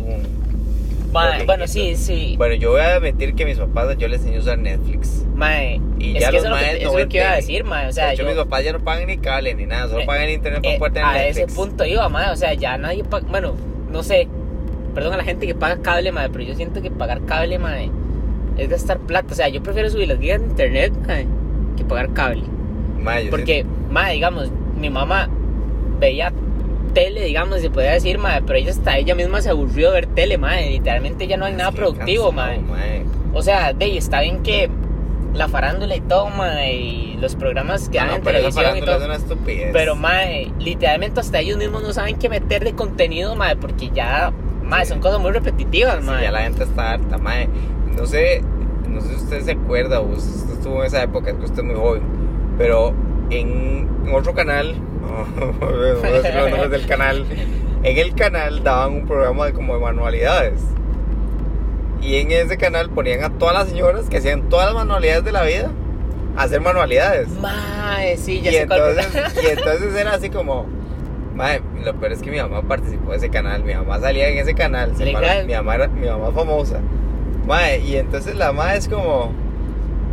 [1.11, 2.35] Mae, Los bueno, sí, sí.
[2.37, 5.25] Bueno, yo voy a admitir que mis papás, yo les enseñé a usar Netflix.
[5.33, 7.09] Mae, Y es ya que los eso es lo que, maes eso no es lo
[7.09, 7.87] que iba a decir, mae.
[7.87, 8.29] O sea, de hecho, yo...
[8.29, 10.77] mis papás ya no pagan ni cable ni nada, solo Eh, pagan internet por Eh,
[10.77, 11.37] poder tener a Netflix.
[11.37, 12.31] ese punto iba, madre.
[12.31, 13.25] O sea, ya nadie paga.
[13.29, 13.53] Bueno,
[13.91, 14.27] no sé.
[14.93, 16.29] Perdón a la gente que paga cable, madre.
[16.31, 17.89] Pero yo siento que pagar cable, madre,
[18.57, 19.31] es gastar plata.
[19.31, 21.27] O sea, yo prefiero subir las gigas de internet, madre,
[21.77, 22.43] que pagar cable.
[23.01, 25.29] Mae, yo Porque, madre, digamos, mi mamá
[25.99, 26.31] veía
[26.95, 28.41] tele, digamos, se podría decir, madre.
[28.47, 30.71] Pero ella hasta ella misma se aburrió de ver tele, madre.
[30.71, 32.59] Literalmente ya no hay nada productivo, cansado, madre.
[32.61, 33.05] mae.
[33.35, 34.67] O sea, de ahí está bien que
[35.35, 36.73] la farándula y todo, madre.
[36.73, 38.97] Y los programas que Ah, dan no, en televisión y todo.
[38.97, 39.69] es una estupidez.
[39.73, 44.31] Pero, mae, literalmente hasta ellos mismos no saben qué meter de contenido, mae, porque ya,
[44.63, 46.23] mae, son cosas muy repetitivas, Sí, mae.
[46.23, 47.47] ya la gente está harta, mae.
[47.95, 48.41] No sé,
[48.89, 51.65] no sé si usted se acuerda o usted estuvo en esa época, que usted es
[51.65, 52.01] muy joven.
[52.57, 52.93] Pero
[53.29, 54.75] en otro canal,
[55.05, 57.25] no voy a decir los nombres del canal,
[57.83, 60.59] en el canal daban un programa de como de manualidades.
[62.01, 65.31] Y en ese canal ponían a todas las señoras que hacían todas las manualidades de
[65.31, 65.71] la vida
[66.35, 67.29] a hacer manualidades.
[67.29, 70.67] Mae, sí, ya y, sé cuál entonces, y entonces era así como,
[71.35, 74.37] madre, lo peor es que mi mamá participó de ese canal, mi mamá salía en
[74.37, 76.79] ese canal, se mi mamá era, mi mamá famosa,
[77.47, 79.31] madre, y entonces la madre es como,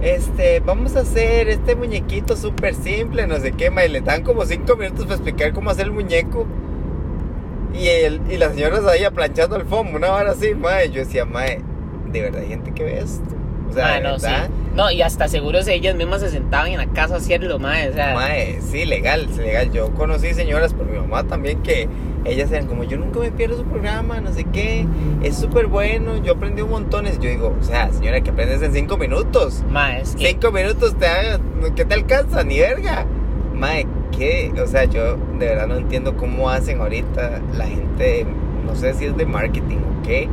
[0.03, 4.45] este, vamos a hacer este muñequito súper simple, no sé qué, madre, le dan como
[4.45, 6.47] cinco minutos para explicar cómo hacer el muñeco.
[7.73, 10.91] Y, el, y las señoras ahí aplanchando el foam, una hora así, madre.
[10.91, 11.63] Yo decía, madre,
[12.11, 13.42] de verdad hay gente que ve esto.
[13.73, 14.27] O sea, no, sí.
[14.27, 14.49] verdad.
[14.75, 17.93] No, y hasta seguros ellas mismas se sentaban en la casa a hacerlo, mae, o
[17.93, 18.15] sea.
[18.15, 19.71] Mae, sí, legal, sí, legal.
[19.71, 21.89] Yo conocí señoras por mi mamá también que
[22.25, 24.87] ellas eran como, yo nunca me pierdo su programa, no sé qué,
[25.23, 27.07] es súper bueno, yo aprendí un montón.
[27.07, 29.63] Y yo digo, o sea, señora, que aprendes en cinco minutos.
[29.69, 30.29] Mae, es que.
[30.29, 31.07] Cinco minutos te
[31.75, 32.43] ¿qué te alcanza?
[32.45, 33.07] Ni verga.
[33.55, 34.53] Mae, ¿qué?
[34.63, 38.27] O sea, yo de verdad no entiendo cómo hacen ahorita la gente,
[38.65, 40.29] no sé si es de marketing o qué,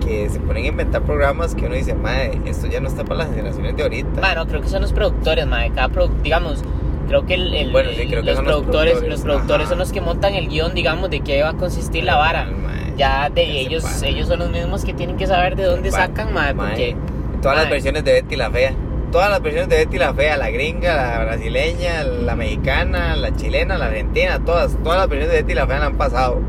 [0.00, 3.24] que se ponen a inventar programas que uno dice, mae, esto ya no está para
[3.24, 4.20] las generaciones de ahorita.
[4.20, 5.70] Mae, no, creo que son los productores, mae.
[5.70, 6.62] Cada produ- digamos,
[7.08, 10.00] creo que el, el- Bueno, sí, creo que los, productores, los productores son los que
[10.00, 12.44] montan el guion, digamos, de qué va a consistir la vara.
[12.46, 16.32] Mae, Ya de ellos, ellos son los mismos que tienen que saber de dónde sacan,
[16.34, 16.96] mae, porque
[17.42, 17.72] Todas las mae.
[17.72, 18.74] versiones de Betty la Fea.
[19.10, 23.76] todas las versiones de Betty la Fea, la gringa, la brasileña, la mexicana, la chilena,
[23.78, 26.40] la argentina, todas, todas las versiones de Betty la Fea la han pasado.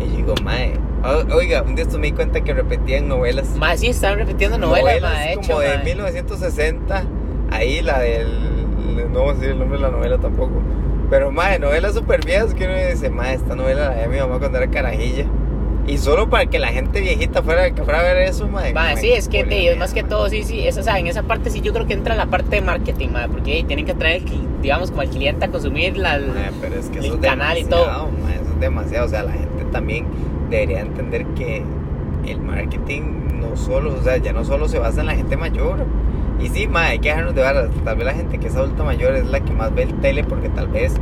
[0.00, 0.44] Y yo digo, o-
[1.34, 3.48] oiga, un día esto me di cuenta que repetían novelas.
[3.56, 5.84] Mae, sí, estaban repitiendo novelas, mae, de hecho, como de mae.
[5.84, 7.04] 1960,
[7.50, 10.52] ahí la del, no voy a decir el nombre de la novela tampoco.
[11.10, 14.38] Pero mae, novelas super viejas que uno dice, mae, esta novela la de mi mamá
[14.38, 15.26] cuando era carajilla.
[15.86, 18.48] Y solo para que la gente viejita fuera, que fuera a ver eso.
[18.48, 20.98] Mae, mae, sí, es que te- es más que todo, sí, sí, eso, o sea,
[20.98, 23.64] en esa parte sí yo creo que entra la parte de marketing, mae, porque hey,
[23.66, 26.18] tienen que traer, el cli- digamos, como al cliente a consumir la...
[26.18, 28.08] Mae, pero es que el eso es canal y todo.
[28.24, 29.04] mae, eso es demasiado.
[29.04, 30.06] O sea, la gente también
[30.50, 31.62] debería entender que
[32.26, 33.02] el marketing
[33.40, 35.84] no solo, o sea, ya no solo se basa en la gente mayor.
[36.40, 37.68] Y sí, mae, hay que dejarnos de varas.
[37.84, 40.24] Tal vez la gente que es adulta mayor es la que más ve el tele
[40.24, 40.94] porque tal vez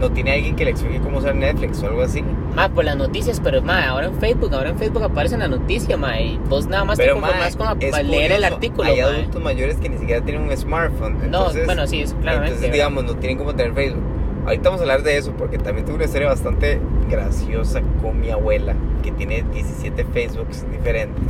[0.00, 2.22] no tiene alguien que le explique cómo usar Netflix o algo así.
[2.54, 5.98] Mae, por las noticias, pero mae, ahora en Facebook, ahora en Facebook aparecen las noticias,
[5.98, 9.00] mae, y vos nada más te Pero conformás mae, con a- leer el artículo, Hay
[9.00, 11.14] adultos mayores que ni siquiera tienen un smartphone.
[11.18, 12.54] No, Entonces, bueno, sí, eso claramente.
[12.54, 14.02] Entonces, digamos, no tienen como tener Facebook.
[14.48, 16.80] Ahorita vamos a hablar de eso porque también tuve una historia bastante
[17.10, 21.22] graciosa con mi abuela que tiene 17 Facebooks diferentes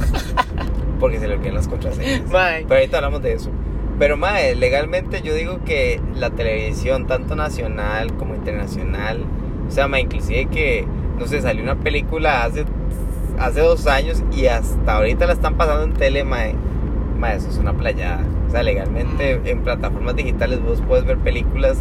[1.00, 2.30] porque se le olvidan las contraseñas.
[2.30, 3.50] Mae, Pero ahorita hablamos de eso.
[3.98, 9.24] Pero, mae, legalmente yo digo que la televisión, tanto nacional como internacional,
[9.66, 10.86] o sea, mae, inclusive que,
[11.18, 12.66] no sé, salió una película hace,
[13.40, 16.54] hace dos años y hasta ahorita la están pasando en tele, mae.
[17.18, 18.24] Mae, eso es una playada.
[18.46, 21.78] O sea, legalmente en plataformas digitales vos puedes ver películas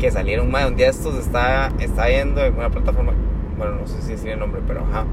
[0.00, 0.66] que salieron, mae.
[0.66, 3.12] Un día estos está, está viendo en una plataforma,
[3.56, 5.04] bueno, no sé si decir el nombre, pero ajá.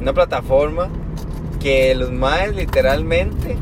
[0.00, 0.88] Una plataforma
[1.60, 3.56] que los maes literalmente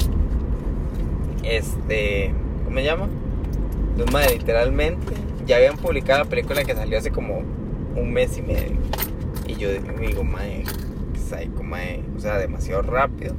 [1.42, 2.32] este,
[2.64, 3.08] ¿cómo se llama?
[3.96, 5.14] Los madres literalmente
[5.46, 7.42] ya habían publicado la película que salió hace como
[7.96, 8.76] un mes y medio.
[9.46, 10.64] Y yo digo, mae,
[11.14, 13.34] psycho, mae, o sea, demasiado rápido.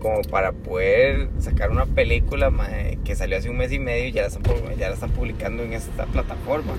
[0.00, 4.12] Como para poder sacar una película mae, que salió hace un mes y medio y
[4.12, 4.42] ya la están,
[4.78, 6.74] ya la están publicando en esta plataforma.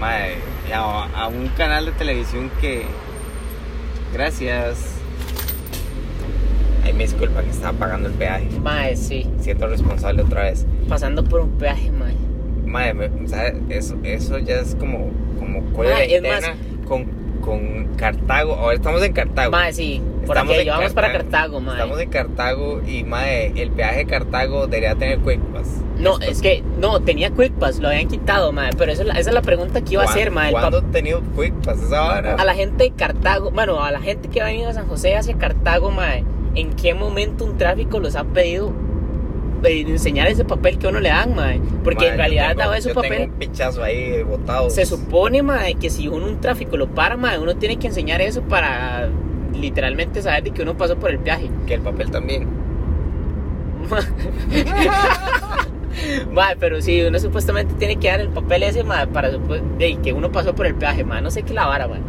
[0.00, 0.34] Mae,
[0.74, 2.82] a, a un canal de televisión que.
[4.12, 4.94] Gracias.
[6.84, 8.48] Ay, me disculpa que estaba pagando el peaje.
[8.62, 10.66] mae, sí, Siento responsable otra vez.
[10.88, 12.14] pasando por un peaje, mae.
[12.66, 16.20] Madre, me- o sea, eso, eso ya es como, como Mae,
[16.86, 17.04] con,
[17.40, 18.54] con Cartago.
[18.54, 19.50] Ahora estamos en Cartago.
[19.52, 21.74] Mae, sí, por Estamos aquí, en vamos para Cartago, mae.
[21.74, 25.66] Estamos en Cartago y, madre, el peaje de Cartago debería tener Quick Pass.
[25.98, 29.08] No, Esto- es que, no, tenía Quick Pass, lo habían quitado, mae, pero eso, es
[29.08, 30.52] la- esa es la pregunta que iba a ¿cuán- hacer, mae.
[30.52, 32.34] ¿Cuándo pap- ha tenido Quick Pass esa hora?
[32.34, 35.16] a la gente de Cartago, bueno, a la gente que ha venido a San José
[35.16, 36.24] hacia Cartago, mae,
[36.54, 38.72] ¿en qué momento un tráfico los ha pedido
[39.64, 41.60] enseñar ese papel que uno le dan, mae?
[41.84, 44.70] Porque Madre, en realidad, tengo- ese yo papel, Tengo un pichazo ahí botado.
[44.70, 48.20] se supone, mae, que si uno un tráfico lo para, mae, uno tiene que enseñar
[48.20, 49.08] eso para
[49.54, 51.50] literalmente saber de que uno pasó por el viaje.
[51.66, 52.46] Que el papel también.
[56.32, 60.12] Mae, pero sí, uno supuestamente tiene que dar el papel ese, mae, para de que
[60.12, 61.20] uno pasó por el peaje, mae.
[61.22, 62.00] No sé qué la vara, mae.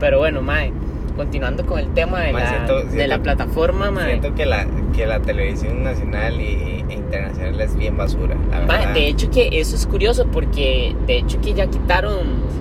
[0.00, 0.72] Pero bueno, mae,
[1.18, 3.92] continuando con el tema de, la, siento- de la plataforma.
[4.06, 4.66] Siento que la,
[4.96, 8.94] que la televisión nacional y, e internacional es bien basura, la verdad.
[8.94, 12.16] de hecho que eso es curioso porque de hecho que ya quitaron,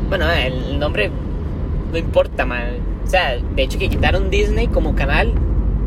[0.10, 1.10] bueno, el nombre
[1.92, 2.80] no importa, mae.
[3.06, 5.32] O sea, de hecho que quitaron Disney como canal,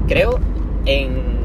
[0.08, 0.38] creo,
[0.86, 1.39] en,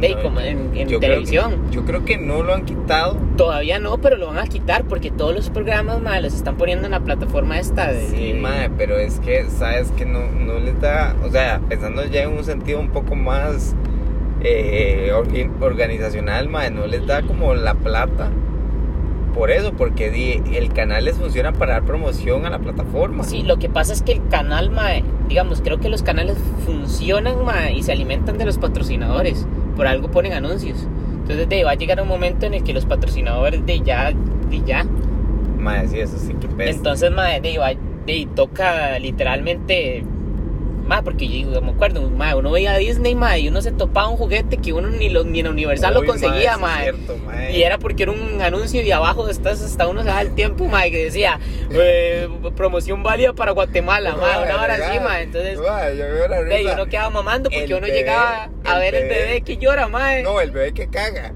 [0.00, 1.70] de, No, como en, en yo creo que- televisión.
[1.70, 3.16] yo creo que no lo han quitado.
[3.36, 6.90] Todavía no, pero lo van a quitar porque todos los programas, los están poniendo en
[6.92, 8.06] la plataforma esta de...
[8.08, 12.22] Sí, mae, pero es que, sabes que no, no les da, o sea, pensando ya
[12.22, 13.74] en un sentido un poco más
[14.42, 15.10] eh,
[15.60, 18.28] organizacional, mae, no les da como la plata
[19.34, 23.22] por eso, porque di- el canal les funciona para dar promoción a la plataforma.
[23.22, 27.44] Sí, lo que pasa es que el canal, mae, digamos, creo que los canales funcionan,
[27.44, 29.46] mae, y se alimentan de los patrocinadores.
[29.76, 30.78] Por algo ponen anuncios.
[31.20, 34.62] Entonces, de, va a llegar un momento en el que los patrocinadores de ya, de
[34.64, 34.84] ya.
[35.58, 36.70] Mae, sí, eso sí que pesa.
[36.70, 37.74] Entonces, mae, de, va-
[38.06, 40.04] de, toca literalmente.
[40.86, 44.08] Mae, porque yo me acuerdo, mae, uno veía a Disney, mae, y uno se topaba
[44.08, 46.92] un juguete que uno ni, lo, ni en Universal lo conseguía, mae.
[47.52, 50.66] Y era porque era un anuncio y abajo estás hasta uno se da el tiempo,
[50.66, 55.24] mae, que decía eh, promoción válida para Guatemala, una hora así, mae.
[55.24, 59.08] Entonces, yo de, y uno quedaba mamando porque El uno bebé, llegaba a ver el
[59.08, 59.40] bebé.
[59.42, 60.22] que llora, mae.
[60.22, 61.32] No, el bebé que caga.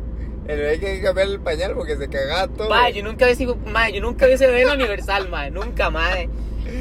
[0.47, 2.69] El bebé que cambiarle el pañal porque se cagaba todo.
[2.69, 6.29] Mae, yo nunca vi yo nunca vi ese bebé en Universal, mae, nunca, mae.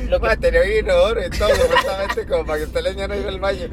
[0.09, 3.29] Lo que, tenía un inodoro y todo, supuestamente como para que usted le no iba
[3.29, 3.67] al baño.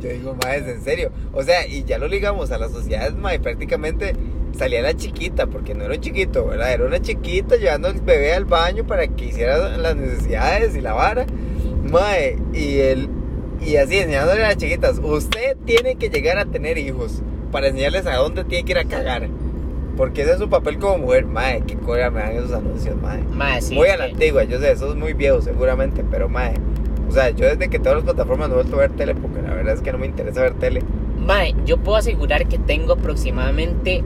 [0.00, 1.10] Yo digo, mae, es en serio.
[1.32, 4.14] O sea, y ya lo ligamos a las sociedades, mae, prácticamente
[4.56, 6.72] salía la chiquita, porque no era un chiquito, ¿verdad?
[6.72, 10.92] Era una chiquita llevando al bebé al baño para que hiciera las necesidades y la
[10.92, 11.26] vara.
[11.84, 13.08] Mae, y el
[13.66, 18.06] y así enseñándole a las chiquitas, usted tiene que llegar a tener hijos para enseñarles
[18.06, 19.28] a dónde tiene que ir a cagar.
[19.96, 23.22] Porque ese es su papel como mujer, mae, qué cólera me dan esos anuncios, mae.
[23.32, 23.74] Mae, sí.
[23.74, 26.54] muy a la que- antigua, yo sé, eso es muy viejo seguramente, pero mae.
[27.08, 29.42] O sea, yo desde que todas las plataformas no he vuelto a ver tele porque
[29.42, 30.80] la verdad es que no me interesa ver tele.
[31.26, 34.02] Mae, yo puedo asegurar que tengo aproximadamente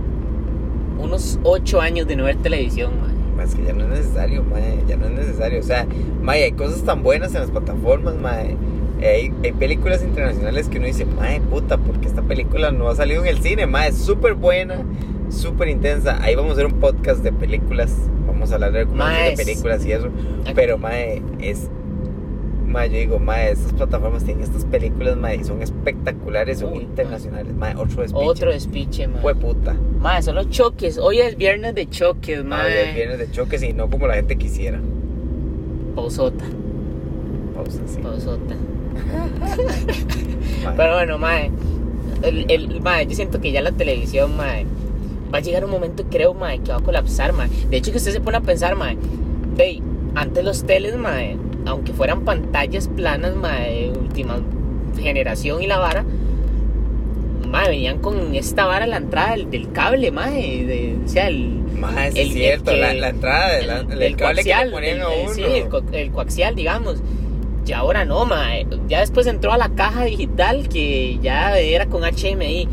[0.99, 3.15] unos 8 años de no ver televisión, mae.
[3.37, 5.61] Mae, Es que ya no es necesario, mae, ya no es necesario.
[5.61, 5.87] O sea,
[6.23, 8.57] mae, hay cosas tan buenas en las plataformas, mae.
[9.01, 13.23] Hay, hay películas internacionales que uno dice, mae, puta, porque esta película no ha salido
[13.23, 14.77] en el cine, mae, es súper buena,
[15.29, 16.23] súper intensa.
[16.23, 17.95] Ahí vamos a hacer un podcast de películas,
[18.27, 20.09] vamos a hablar de de películas y eso.
[20.55, 21.69] Pero, mae, es.
[22.67, 26.83] Mae, yo digo, mae, estas plataformas tienen estas películas, mae, y son espectaculares, son Uy,
[26.83, 28.27] internacionales, mae, otro despiche.
[28.27, 29.23] Otro despiche, mae.
[29.23, 29.77] Fue puta.
[30.01, 30.99] Mae, son los choques.
[30.99, 34.15] Hoy es viernes de choques, Mae, hoy es viernes de choques y no como la
[34.15, 34.81] gente quisiera.
[35.95, 36.45] Pausota,
[37.55, 38.01] Pausa, sí.
[38.03, 38.55] pausota.
[40.77, 41.51] Pero bueno, mae.
[42.23, 44.67] El, el, mae, yo siento que ya la televisión, mae,
[45.33, 47.49] va a llegar un momento, creo, mae, que va a colapsar, mae.
[47.71, 48.97] De hecho, que usted se pone a pensar, mae,
[49.57, 49.81] ve,
[50.15, 54.39] antes los teles, mae, aunque fueran pantallas planas, mae, última
[55.01, 56.05] generación y la vara,
[57.49, 61.29] mae, venían con esta vara a la entrada del, del cable, mae, de, o sea,
[61.29, 64.43] el, Mae, sí el- es cierto, el que- la, la entrada del el, el, cable
[64.43, 65.35] que le ponían a el- uno.
[65.35, 65.43] sí,
[65.93, 66.97] el coaxial, digamos.
[67.67, 68.65] Y ahora no, mae.
[68.89, 72.69] Ya después entró a la caja digital que ya era con HMI.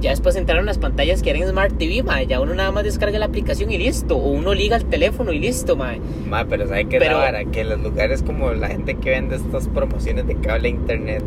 [0.00, 2.26] Ya después entraron las pantallas que eran Smart TV, mae.
[2.26, 4.16] Ya uno nada más descarga la aplicación y listo.
[4.16, 6.00] O uno liga el teléfono y listo, mae.
[6.26, 7.44] Mae, pero ¿sabe qué es Pero- la?
[7.44, 11.22] Que los lugares como la gente que vende estas promociones de cable a internet,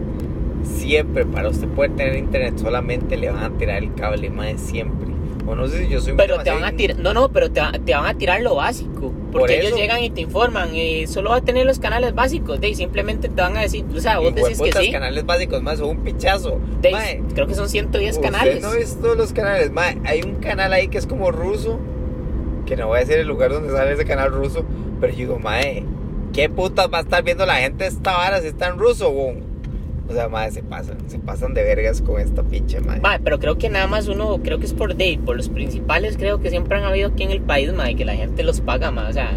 [0.63, 5.13] siempre para usted poder tener internet solamente le van a tirar el cable, mae, siempre.
[5.45, 7.59] O no sé si yo soy Pero te van a tirar, no, no, pero te,
[7.59, 9.11] va- te van a tirar lo básico.
[9.33, 9.77] Por Porque ellos eso.
[9.77, 10.73] llegan y te informan.
[10.75, 12.61] Y solo va a tener los canales básicos.
[12.61, 14.91] De, y simplemente te van a decir, o sea, vos decís que sí.
[14.91, 16.59] canales básicos, más o un pichazo.
[16.81, 18.61] de, Mae, creo que son 110 usted canales.
[18.61, 21.79] no ha visto los canales, mae, hay un canal ahí que es como ruso,
[22.65, 24.63] que no voy a decir el lugar donde sale ese canal ruso,
[25.01, 25.83] pero yo digo, mae,
[26.31, 29.52] ¿qué putas va a estar viendo la gente esta vara si está en ruso, weón?
[30.13, 32.99] O sea, mae, se pasan, se pasan de vergas con esta pinche, mae.
[33.01, 36.17] Mae, pero creo que nada más uno, creo que es por day, por los principales,
[36.17, 38.91] creo que siempre han habido aquí en el país, mae, que la gente los paga,
[38.91, 39.31] mae, o sea,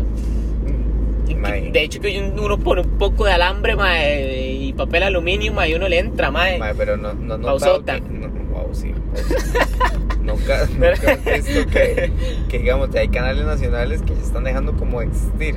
[1.26, 1.70] que- Mae.
[1.72, 5.74] de hecho que uno pone un poco de alambre, mae, y papel aluminio, mae, y
[5.76, 6.58] uno le entra, mae.
[6.58, 7.46] Mae, pero no, no, no.
[7.46, 7.98] Pausota.
[7.98, 8.92] No, wow, sí.
[10.22, 12.10] nunca, nunca has visto que,
[12.50, 15.54] que, digamos, hay canales nacionales que ya están dejando como existir.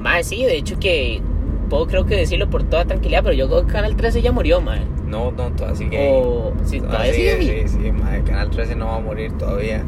[0.00, 1.22] Mae, sí, de hecho que
[1.72, 4.60] puedo creo que decirlo por toda tranquilidad, pero yo creo que Canal 13 ya murió,
[4.60, 4.82] mae.
[5.06, 6.10] No, no, todavía sigue.
[6.12, 7.68] O, sí, Ah, todavía sí, sigue ahí.
[7.68, 9.82] sí, sí, mae, Canal 13 no va a morir todavía.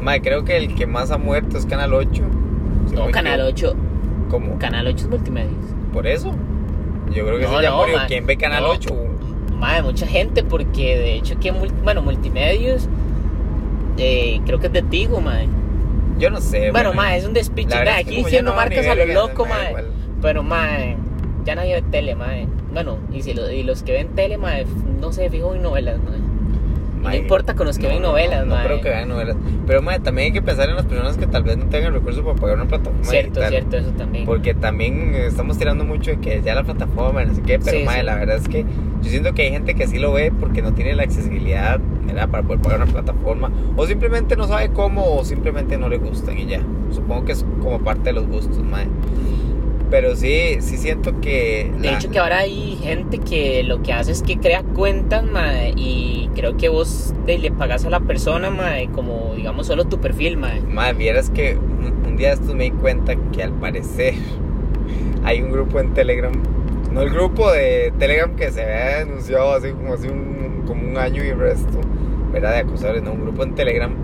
[0.00, 2.22] Mae, creo que el que más ha muerto es Canal 8.
[2.88, 3.76] si No, Canal equivoco.
[3.76, 3.76] 8,
[4.30, 4.58] ¿Cómo?
[4.58, 5.50] Canal 8 es multimedia.
[5.92, 6.34] ¿Por eso?
[7.14, 7.96] Yo creo que No, ese ya no, murió.
[7.98, 8.06] mae.
[8.08, 8.70] ¿Quién ve Canal No.
[8.70, 8.94] 8?
[9.58, 12.88] Mae, mucha gente, porque de hecho que, bueno, multimedios,
[13.98, 15.48] eh, creo que es de Tigo, mae.
[16.18, 16.70] Yo no sé.
[16.70, 17.74] Bueno, mae, es un despiche.
[17.76, 19.86] aquí diciendo no marcas a lo verga, loco, igual.
[20.22, 20.96] Pero, mae,
[21.46, 22.46] ya nadie ve tele, mae.
[22.72, 24.66] Bueno, y, si lo- y los que ven tele, mae,
[25.00, 26.18] no se fijo en novelas, mae.
[27.02, 28.66] No importa con los que ven novelas, no, no mae.
[28.66, 29.36] creo que vean novelas.
[29.64, 32.24] Pero mae, también hay que pensar en las personas que tal vez no tengan recursos
[32.24, 33.50] para pagar una plataforma Cierto, digital.
[33.50, 34.24] cierto, eso también.
[34.26, 37.84] Porque también estamos tirando mucho de que ya la plataforma, no sé qué, pero Sí,
[37.84, 38.06] mae, sí.
[38.06, 38.64] la verdad es que
[39.02, 42.28] yo siento que hay gente que sí lo ve porque no tiene la accesibilidad ¿verdad?
[42.28, 46.36] para poder pagar una plataforma o simplemente no sabe cómo o simplemente no le gustan
[46.36, 46.60] y ya.
[46.92, 48.86] Supongo que es como parte de los gustos, mae.
[49.90, 53.92] Pero sí, sí siento que De la- hecho que ahora hay gente que lo que
[53.92, 58.00] hace es que crea cuentas, mae, y creo que vos de- le pagas a la
[58.00, 60.60] persona, mae, como digamos solo tu perfil, mae.
[60.62, 64.14] Madre, vieras que un, día de estos me di cuenta que al parecer
[65.24, 66.32] hay un grupo en Telegram.
[66.92, 70.96] No el grupo de Telegram que se había denunciado hace como hace un, como un
[70.96, 71.78] año y resto,
[72.32, 72.52] ¿verdad?
[72.54, 73.94] De acosadores, no, un grupo en Telegram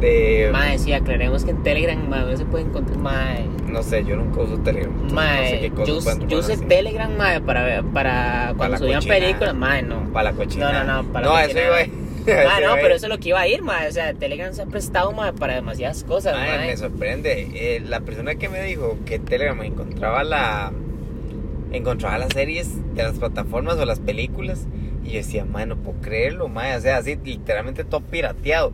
[0.00, 0.48] de...
[0.52, 3.46] Mae, sí, aclaremos que en Telegram, mae, no se puede encontrar, mae.
[3.68, 4.92] No sé, yo nunca uso Telegram.
[5.12, 6.56] Mae, no sé yo, yo usé.
[6.56, 10.12] Telegram, mae, para, para cuando subían películas, mae, no.
[10.12, 10.72] Para la cochina.
[10.72, 12.10] No, no, no, para no, la eso iba a
[12.56, 13.88] Ah, no, pero eso es lo que iba a ir, mae.
[13.88, 16.66] O sea, Telegram se ha prestado, mae, para demasiadas cosas, Mae, mae.
[16.68, 17.48] me sorprende.
[17.54, 20.72] Eh, la persona que me dijo que Telegram encontraba la
[21.72, 24.66] encontraba las series de las plataformas o las películas
[25.04, 28.72] y yo decía, mae, no puedo creerlo, mae, o sea, así literalmente todo pirateado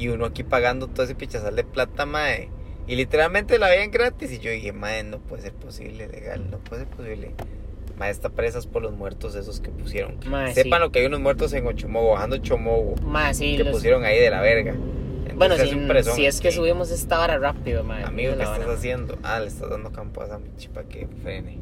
[0.00, 2.48] y uno aquí pagando todo ese pichazal de plata, mae.
[2.86, 6.58] Y literalmente la veían gratis y yo dije, mae, no puede ser posible, legal, no
[6.58, 7.34] puede ser posible.
[7.98, 10.16] Mae, está presas por los muertos esos que pusieron.
[10.26, 10.84] Mae, Sepan sí.
[10.86, 14.18] lo que hay unos muertos en Ochomogo, bajando Chomogo, Mae, sí, que los- pusieron ahí
[14.18, 14.74] de la verga.
[15.34, 18.04] Bueno, si, es un presón si es que subimos esta vara rápido, mae.
[18.04, 19.18] Amigo, ¿qué estás haciendo?
[19.22, 21.58] Ah, le estás dando campo a esa chipa que frene.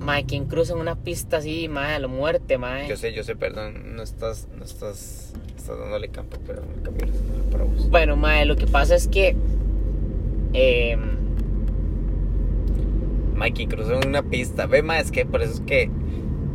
[0.00, 2.88] Mae, quien cruza en una pista así, mae, a la muerte, mae.
[2.88, 5.32] Yo sé, yo sé, perdón, no estás, no estás,
[5.62, 7.88] Estás dándole campo, pero el cambio es para vos.
[7.88, 9.36] Bueno, mae, lo que pasa es que.
[10.54, 10.96] Eh,
[13.36, 14.66] Mikey cruzó en una pista.
[14.66, 15.88] Ve, mae, es que por eso es que.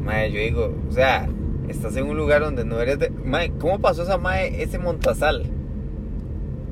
[0.01, 1.30] Mae, yo digo, o sea,
[1.70, 3.10] estás en un lugar donde no eres de.
[3.10, 5.45] Mae, ¿cómo pasó esa mae, ese montazal?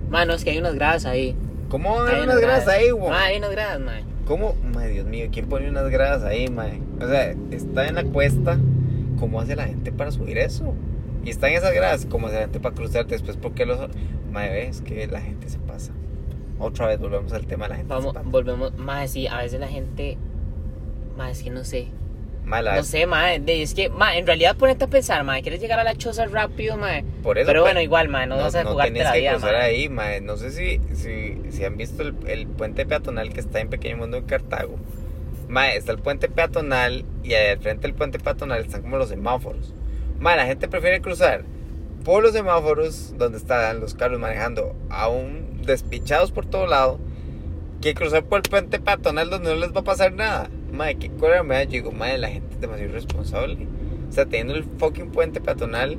[0.10, 1.38] mae, no, es que hay unas gradas ahí.
[1.70, 3.12] ¿Cómo haber unas gradas ahí, güey?
[3.12, 4.04] Mae, hay unas gradas, mae.
[4.28, 4.56] ¿Cómo?
[4.74, 6.82] Mae, Dios mío, ¿quién pone unas gradas ahí, mae?
[7.02, 8.60] O sea, está en la cuesta.
[9.22, 10.74] ¿Cómo hace la gente para subir eso?
[11.26, 12.06] Y está en esas gradas.
[12.10, 13.36] ¿Cómo hace la gente para cruzar después?
[13.38, 13.80] ¿Por qué los.?
[14.32, 15.92] Mae, ves que la gente se pasa.
[16.60, 17.90] Otra vez volvemos al tema de la gente.
[17.94, 18.30] Vamos, se pasa.
[18.30, 18.78] volvemos.
[18.78, 20.18] Mae, sí, a veces la gente.
[21.18, 21.88] Mae, es que no sé.
[22.46, 23.40] Mae, la- No sé, mae.
[23.40, 25.42] de- Es que, mae, en realidad ponete a pensar, mae.
[25.42, 27.04] Quieres llegar a la choza rápido, mae.
[27.24, 29.32] Por eso, Pero pues, bueno, igual, mae, no, vas a jugarte tenés la que vida,
[29.32, 29.62] cruzar mae.
[29.64, 30.22] ahí, mae.
[30.22, 33.98] No sé si, si, si han visto el, el puente peatonal que está en Pequeño
[33.98, 34.76] Mundo en Cartago.
[35.50, 39.74] Mae, está el puente peatonal y al frente del puente peatonal están como los semáforos.
[40.20, 41.44] Mae, la gente prefiere cruzar
[42.04, 47.00] por los semáforos donde están los carros manejando aún despichados por todo lado
[47.82, 50.50] que cruzar por el puente peatonal donde no les va a pasar nada.
[50.72, 51.64] Mae, qué cólera me da.
[51.64, 53.68] Yo digo, mae, la gente es demasiado irresponsable.
[54.10, 55.98] O sea, teniendo el fucking puente peatonal,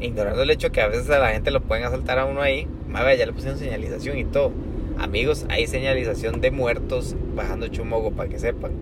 [0.00, 2.66] ignorando el hecho que a veces a la gente lo pueden asaltar a uno ahí,
[2.88, 4.52] mae, vea, ya le pusieron señalización y todo.
[4.98, 8.72] Amigos, hay señalización de muertos bajando chumogo para que sepan.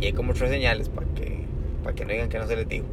[0.00, 1.44] Y hay como tres señales para que,
[1.82, 2.86] para que no digan que no se les digo.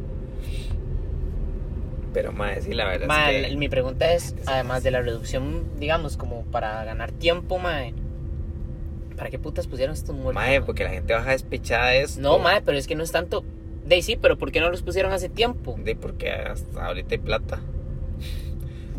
[2.14, 3.56] Pero, mae, sí, la verdad Mae, es que...
[3.58, 7.94] mi pregunta es, además de la reducción, digamos, como para ganar tiempo, mae.
[9.16, 10.36] ¿Para qué putas pusieron estos muertos?
[10.36, 10.62] Mae?
[10.62, 12.22] porque la gente baja despechada de esto.
[12.22, 13.44] No, mae, pero es que no es tanto.
[13.86, 15.76] De sí, pero ¿por qué no los pusieron hace tiempo?
[15.84, 17.60] De porque hasta ahorita hay plata.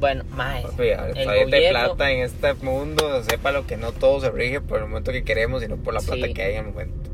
[0.00, 0.62] Bueno, mae.
[0.62, 3.22] Papi, ahorita hay plata en este mundo.
[3.24, 6.00] Sepa lo que no todo se rige por el momento que queremos, sino por la
[6.00, 6.34] plata Sí.
[6.34, 7.10] que hay en el momento.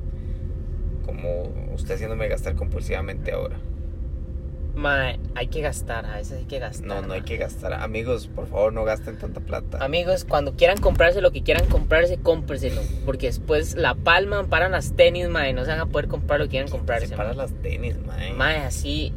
[1.06, 3.56] Como usted haciéndome gastar compulsivamente ahora.
[4.74, 6.86] Mae, hay que gastar, a veces hay que gastar.
[6.86, 7.72] No, no hay que gastar.
[7.74, 9.78] Amigos, por favor, no gasten tanta plata.
[9.84, 12.82] Amigos, cuando quieran comprarse lo que quieran comprarse, cómprenselo.
[13.06, 16.46] Porque después la palman, paran las tenis, mae, no se van a poder comprar lo
[16.46, 17.06] que quieran comprarse.
[17.06, 17.38] Se para mae.
[17.38, 18.32] las tenis, mae.
[18.32, 19.12] Mae, así.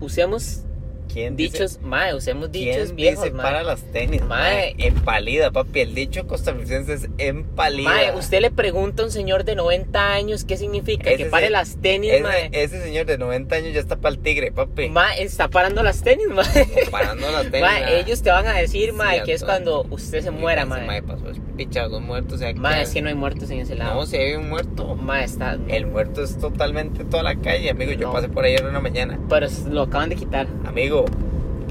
[0.00, 0.64] Usemos
[1.12, 3.42] ¿Quién dice- dichos, mae, usemos dichos ¿Quién viejos, dice mae.
[3.44, 4.74] para las tenis, Mae.
[4.76, 4.86] mae?
[4.86, 5.80] Empalida, papi.
[5.80, 7.88] El dicho costarricense es empalida.
[7.90, 11.46] Mae, usted le pregunta a un señor de 90 años qué significa Ese que pare
[11.46, 12.48] se- las tenis, ese, mae.
[12.52, 14.88] ese señor de 90 años ya está para el tigre, papi.
[14.88, 16.46] Mae, está parando las tenis, mae.
[16.90, 17.60] Parando las tenis.
[17.60, 20.70] Mae, ellos te van a decir, Sí, mae, que es cuando usted se muera, ese
[20.70, 21.02] mae.
[21.02, 21.24] pasó
[21.56, 22.34] pichados, muertos.
[22.34, 23.94] o sea, Mae, que- es que no hay muertos en ese lado.
[23.94, 24.94] No, si hay un muerto.
[24.94, 25.58] Mae, está.
[25.68, 27.92] El muerto es totalmente toda la calle, amigo.
[27.92, 29.18] Yo pasé por ahí en una mañana.
[29.28, 30.46] Pero lo acaban de quitar.
[30.64, 31.01] Amigo,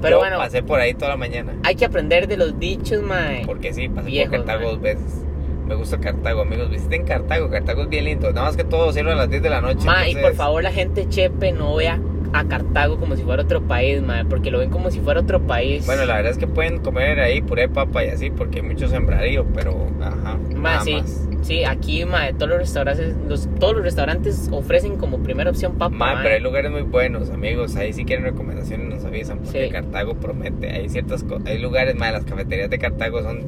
[0.02, 1.54] Pero yo bueno, pasé por ahí toda la mañana.
[1.64, 3.44] hay que aprender de los dichos, mae.
[3.46, 5.24] Porque sí, pasé Viejos, por Cartago dos veces.
[5.68, 6.70] Me gusta Cartago, amigos.
[6.70, 7.50] Visiten Cartago.
[7.50, 8.32] Cartago es bien lindo.
[8.34, 9.86] Nada más que todo cierra a las 10 de la noche.
[9.86, 12.00] Ma, y por entonces- favor la gente chepe no vea
[12.34, 15.42] a Cartago como si fuera otro país, ma, porque lo ven como si fuera otro
[15.42, 15.86] país.
[15.86, 18.66] Bueno, la verdad es que pueden comer ahí puré de papa y así, porque hay
[18.66, 20.38] mucho sembradío, pero ajá.
[20.56, 21.28] Ma, sí, más.
[21.42, 25.90] sí, aquí, ma, todos los restaurantes, los, todos los restaurantes ofrecen como primera opción papa,
[25.96, 26.22] Ma, ma.
[26.24, 27.76] pero hay lugares muy buenos, amigos.
[27.76, 29.72] Ahí si quieren recomendaciones nos avisan, porque Sí.
[29.72, 30.70] Cartago promete.
[30.70, 33.42] Hay ciertas cosas, hay lugares, ma, las cafeterías de Cartago son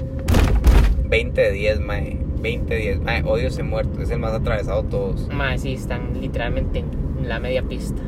[1.06, 1.96] 20 de 10, ma.
[2.42, 3.14] 20 de 10, ma.
[3.26, 5.30] Odio ese muerto, es el más atravesado todos.
[5.30, 8.02] Ma, sí, están literalmente en la media pista.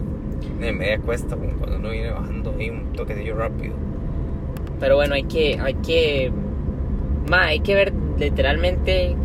[0.60, 3.76] De media cuesta, como cuando uno viene bajando ahí un toquecillo rápido.
[4.80, 6.32] Pero bueno, hay que, hay que,
[7.30, 9.16] ma, hay que ver literalmente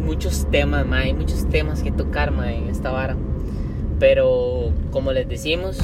[0.00, 3.16] muchos temas, ma, hay muchos temas que tocar, ma, en esta vara.
[3.98, 5.78] Pero, como les decimos,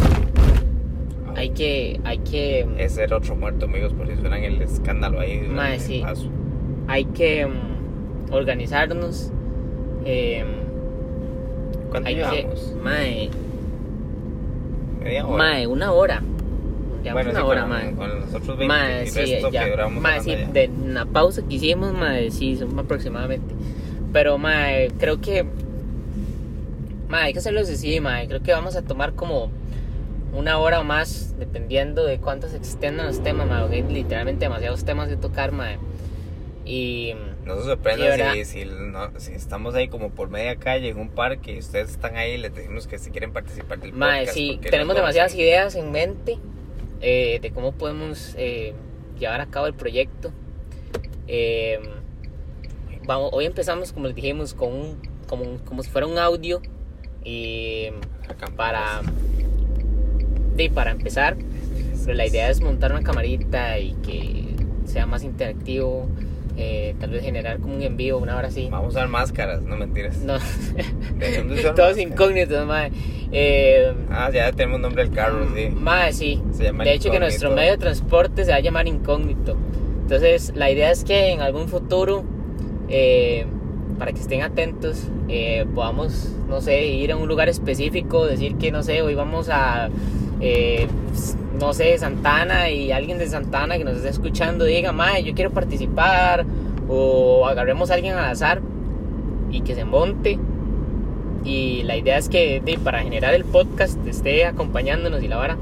[1.36, 2.66] hay que, hay que...
[2.78, 5.40] Ese era otro muerto, amigos, por si suenan el escándalo ahí.
[5.48, 6.00] Ma, sí.
[6.02, 6.28] paso.
[6.88, 9.32] hay que mm, organizarnos.
[10.04, 10.44] eh,
[11.90, 12.46] ¿Cuánto hay que?
[15.08, 15.38] Media hora.
[15.38, 16.22] mae, una hora.
[17.02, 17.92] Llevamos bueno, una sí, hora, con, mae.
[17.94, 19.64] con los otros 20 Mae, y sí, ya.
[19.64, 23.54] que duramos Mae, sí, de la pausa que hicimos, mae, sí, son aproximadamente.
[24.12, 25.46] Pero, mae, creo que.
[27.08, 28.28] Mae, hay que hacerlo así, mae.
[28.28, 29.50] Creo que vamos a tomar como
[30.34, 33.62] una hora o más, dependiendo de cuánto se extiendan los temas, mae.
[33.62, 35.78] porque hay literalmente demasiados temas de tocar, mae.
[36.66, 37.14] Y.
[37.56, 38.34] No se ¿verdad?
[38.34, 41.90] si, si, no- si estamos ahí como por media calle en un parque y ustedes
[41.90, 44.34] están ahí y les decimos que si quieren participar del Mae, podcast.
[44.36, 46.38] sí, tenemos demasiadas ideas en mente
[47.00, 48.74] eh, de cómo podemos eh,
[49.18, 50.32] llevar a cabo el proyecto.
[51.26, 51.78] Eh,
[53.06, 56.60] vamos, hoy empezamos, como les dijimos, con un, como, un- como si fuera un audio
[57.24, 57.88] y
[58.28, 59.00] Acá, para,
[60.54, 61.36] de, para empezar,
[62.04, 64.44] pero la idea es montar una camarita y que
[64.84, 66.08] sea más interactivo
[66.60, 68.68] eh, tal vez generar como un envío, una hora así.
[68.70, 70.18] Vamos a usar máscaras, no mentiras.
[70.18, 70.34] No,
[71.18, 71.98] todos máscaras.
[71.98, 72.90] incógnitos, mae.
[73.30, 75.68] Eh, Ah, ya tenemos nombre del carro, sí.
[75.70, 76.42] Mae, sí.
[76.52, 79.56] Se llama De hecho, que nuestro medio de transporte se va a llamar incógnito.
[80.02, 82.24] Entonces, la idea es que en algún futuro,
[82.88, 83.46] eh,
[83.98, 85.08] para que estén atentos,
[85.74, 89.90] podamos, no sé, ir a un lugar específico, decir que, no sé, hoy vamos a,
[90.40, 90.86] eh,
[91.58, 95.50] no sé, Santana y alguien de Santana que nos esté escuchando diga, Mae, yo quiero
[95.50, 96.46] participar,
[96.88, 98.60] o agarremos a alguien al azar
[99.50, 100.38] y que se monte.
[101.44, 105.56] Y la idea es que para generar el podcast esté acompañándonos y la vara.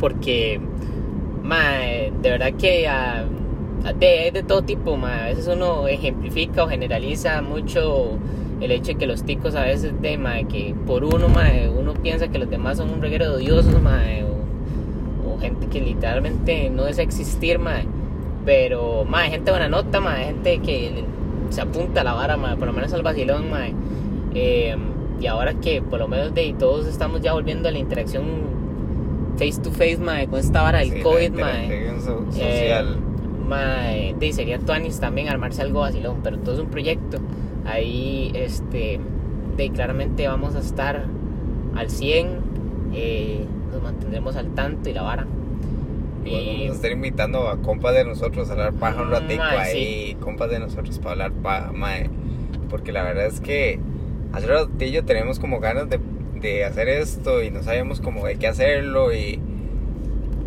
[0.00, 0.60] Porque,
[1.42, 3.24] mae, de verdad que ah,
[3.98, 5.20] de, hay de todo tipo, mae.
[5.20, 8.18] A veces uno ejemplifica o generaliza mucho
[8.64, 11.94] el hecho de que los ticos a veces de, mae, que por uno, mae, uno
[11.94, 16.70] piensa que los demás son un reguero de odiosos, mae, o, o gente que literalmente
[16.70, 17.84] no desea existir, mae.
[18.44, 21.04] Pero, mae, gente buena nota, mae, gente que
[21.50, 23.72] se apunta a la vara, mae, por lo menos al vacilón, mae.
[24.34, 24.76] Eh,
[25.20, 28.24] y ahora que por lo menos de todos estamos ya volviendo a la interacción
[29.38, 31.66] face to face, mae, con esta vara del Sí, COVID, mae.
[31.86, 32.96] Eh, social.
[33.48, 37.18] mae, de, sería Tuanis también armarse algo vacilón, pero todo es un proyecto.
[37.66, 39.00] Ahí, este,
[39.56, 41.04] de, claramente vamos a estar
[41.74, 42.28] al 100,
[42.94, 45.26] eh, nos mantendremos al tanto y la vara.
[46.24, 49.58] Y- Vamos a estar invitando a compas de nosotros a hablar paja un ratico Mae,
[49.58, 52.08] ahí, compas de nosotros para hablar paja, mae.
[52.70, 53.78] Porque la verdad es que
[54.32, 56.00] hace ratillo tenemos como ganas de,
[56.40, 59.38] de hacer esto y no sabemos cómo hay que hacerlo y,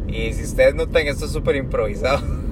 [0.07, 2.19] y si ustedes notan esto es súper improvisado.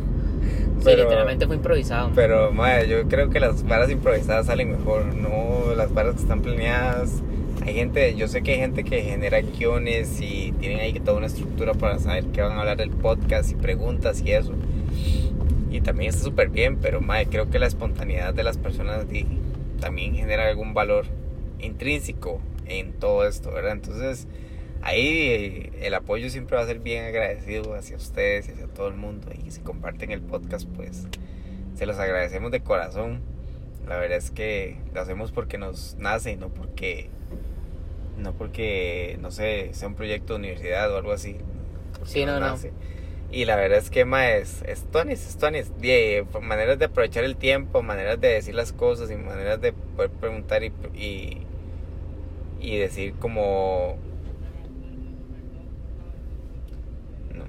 [0.80, 2.12] Sí, literalmente fue improvisado.
[2.14, 6.42] Pero, mae, yo creo que las varas improvisadas salen mejor, no las varas que están
[6.42, 7.22] planeadas.
[7.66, 11.28] Hay gente, yo sé que hay gente que genera guiones y tienen ahí toda una
[11.28, 14.54] estructura para saber qué van a hablar del podcast y preguntas y eso.
[15.72, 19.06] Y también está súper bien, pero, mae, creo que la espontaneidad de las personas
[19.80, 21.06] también genera algún valor
[21.60, 23.74] intrínseco en todo esto, ¿verdad?
[23.74, 24.28] Entonces,
[24.86, 28.96] ahí el apoyo siempre va a ser bien agradecido hacia ustedes y hacia todo el
[28.96, 29.28] mundo.
[29.46, 31.08] Y si comparten el podcast, pues
[31.76, 33.22] se los agradecemos de corazón.
[33.88, 37.10] La verdad es que lo hacemos porque nos nace y no porque,
[38.18, 41.38] no porque, no sé, sea un proyecto de universidad o algo así.
[42.06, 42.56] Sí, no, no.
[43.32, 45.72] Y la verdad es que, ma, es, es tuanis, es tuanis.
[45.82, 50.12] De, maneras de aprovechar el tiempo, maneras de decir las cosas y maneras de poder
[50.12, 51.46] preguntar y, y,
[52.62, 53.98] y decir como...
[57.34, 57.44] No.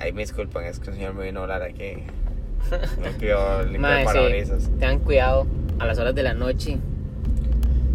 [0.00, 2.02] Ahí me disculpan, es que un señor me vino a hablar aquí.
[3.02, 4.70] Me pidió limpiar Mae, sí, parabrisas.
[4.78, 5.46] tengan cuidado
[5.78, 6.78] a las horas de la noche.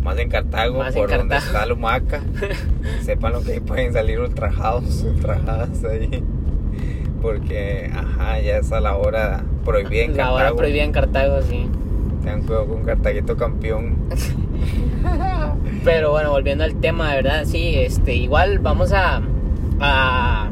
[0.03, 1.51] Más en Cartago, Más en por donde Cartago.
[1.57, 2.21] está Lumaca.
[3.01, 6.23] Sepan lo que ahí pueden salir ultrajados, ultrajadas ahí.
[7.21, 10.35] Porque, ajá, ya es a la hora prohibida en la Cartago.
[10.37, 11.67] hora prohibida en Cartago, sí.
[12.23, 13.97] Tengan cuidado con Cartaguito campeón.
[15.83, 19.21] Pero bueno, volviendo al tema, de verdad, sí, este, igual vamos a,
[19.79, 20.48] a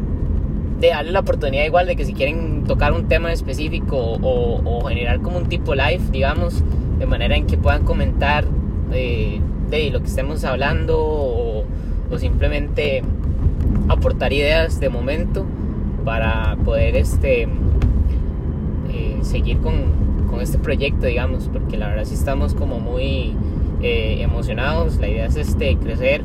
[0.80, 5.21] de darle la oportunidad igual de que si quieren tocar un tema específico o, generar
[5.21, 6.63] como un tipo live, digamos,
[6.99, 8.45] de manera en que puedan comentar
[8.93, 11.65] eh, de lo que estemos hablando o,
[12.17, 13.03] simplemente
[13.89, 15.45] aportar ideas de momento
[16.05, 17.43] para poder este
[18.89, 23.36] eh, seguir con, con este proyecto, digamos, porque la verdad sí estamos como muy
[23.82, 24.97] eh, emocionados.
[24.97, 26.23] La idea es este crecer.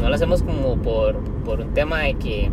[0.00, 2.50] No lo hacemos como por, por un tema de que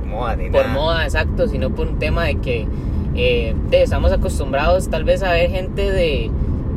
[0.00, 0.74] Por moda, ni por nada.
[0.74, 2.66] moda, exacto, sino por un tema de que
[3.14, 6.30] eh, de- estamos acostumbrados tal vez a ver gente de,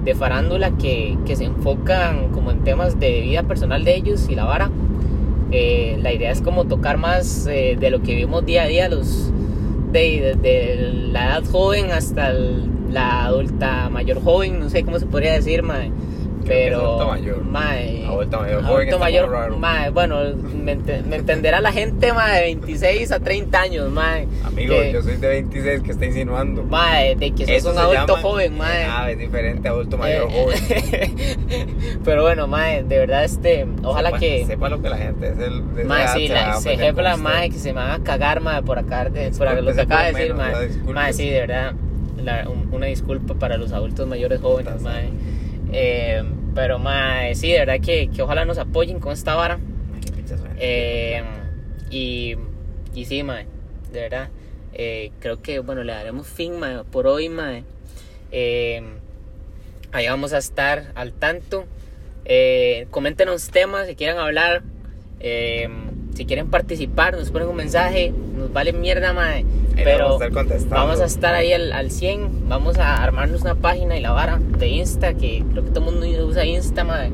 [0.03, 4.35] de farándula que, que se enfocan como en temas de vida personal de ellos y
[4.35, 4.69] la vara.
[5.51, 8.87] Eh, la idea es como tocar más eh, de lo que vivimos día a día,
[8.89, 9.31] los
[9.91, 15.05] de, desde la edad joven hasta el- la adulta mayor joven, no sé cómo se
[15.05, 15.91] podría decir, mae.
[16.47, 17.43] Pero, adulto mayor.
[17.43, 20.17] mae, Adulto mayor adulto mayor, mae, bueno,
[20.63, 24.27] me, ente- me entenderá la gente, mae, de 26 a 30 años, mae.
[24.43, 26.63] Amigo, que- yo soy de 26 que está insinuando.
[26.63, 28.85] Mae, de que sos un adulto llama- joven, mae.
[28.85, 31.99] Ah, es diferente, adulto mayor Eh, joven.
[32.05, 34.45] Pero bueno, mae, de verdad, este, ojalá Sepa- que...
[34.45, 35.75] Sepa lo que la gente es el.
[35.75, 37.33] de Mae, sí, la, se ofender jefa la con usted.
[37.33, 40.03] mae que se me van a cagar, mae, por acá, de- por lo que acaba
[40.05, 40.69] de decir, mae.
[40.93, 41.73] Mae, sí, de verdad,
[42.23, 45.09] la- un- una disculpa para los adultos mayores jóvenes, mae.
[45.71, 49.59] Eh, pero, mae, sí, de verdad que, que ojalá nos apoyen con esta vara.
[50.57, 51.23] Eh,
[51.89, 52.35] y,
[52.93, 53.45] y sí, mae,
[53.91, 54.29] de verdad.
[54.73, 57.63] eh, creo que, bueno, le daremos fin, mae, por hoy, mae.
[59.93, 61.65] Ahí vamos a estar al tanto.
[62.89, 64.63] Coméntenos temas si quieran hablar.
[65.19, 65.69] Eh,
[66.13, 69.45] si quieren participar, nos ponen un mensaje, nos vale mierda, mae.
[69.75, 73.55] Pero vamos a estar vamos a estar ahí al, al 100, vamos a armarnos una
[73.55, 77.09] página y la vara de Insta, que creo que todo el mundo usa Insta, mae.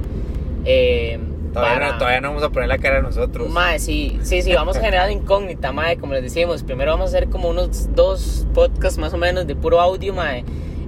[0.65, 1.19] Eh,
[1.53, 3.49] Todavía, para- no, todavía no vamos a poner la cara a nosotros.
[3.49, 6.63] Mae, sí, sí, sí, vamos a generar incógnita, mae, como les decimos.
[6.63, 10.43] Primero vamos a hacer como unos dos podcasts más o menos de puro audio, mae.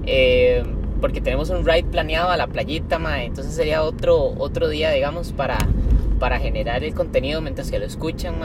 [0.06, 0.64] eh,
[1.02, 3.26] porque tenemos un ride planeado a la playita, mae.
[3.26, 5.58] Entonces sería otro, otro día, digamos, para,
[6.20, 8.36] para generar el contenido mientras que lo escuchan.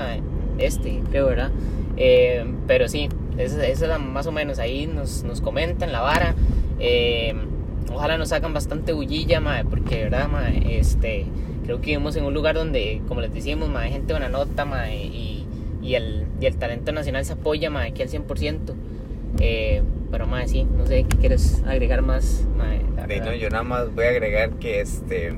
[0.59, 1.51] Este, creo, ¿verdad?
[1.97, 3.09] Eh, pero sí,
[3.39, 4.59] eso es la- más o menos.
[4.59, 6.35] Ahí nos, nos comentan la vara.
[6.79, 7.35] Eh,
[7.93, 10.79] ojalá nos hagan bastante bullilla, mae, porque, ¿verdad, mae?
[10.79, 11.27] Este,
[11.65, 14.65] creo que vivimos en un lugar donde, como les decimos, mae, hay gente buena nota,
[14.65, 15.47] mae, y,
[15.83, 18.75] y, el, y el talento nacional se apoya, mae, aquí al 100%.
[19.41, 22.47] Eh, pero, mae, sí, no sé, ¿qué quieres agregar más,
[23.09, 25.33] De, no, yo nada más voy a agregar que este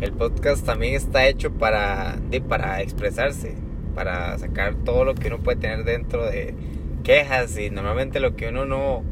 [0.00, 3.54] el podcast también está hecho para, de, para expresarse,
[3.94, 6.54] para sacar todo lo que uno puede tener dentro de
[7.02, 9.02] quejas y normalmente lo que uno no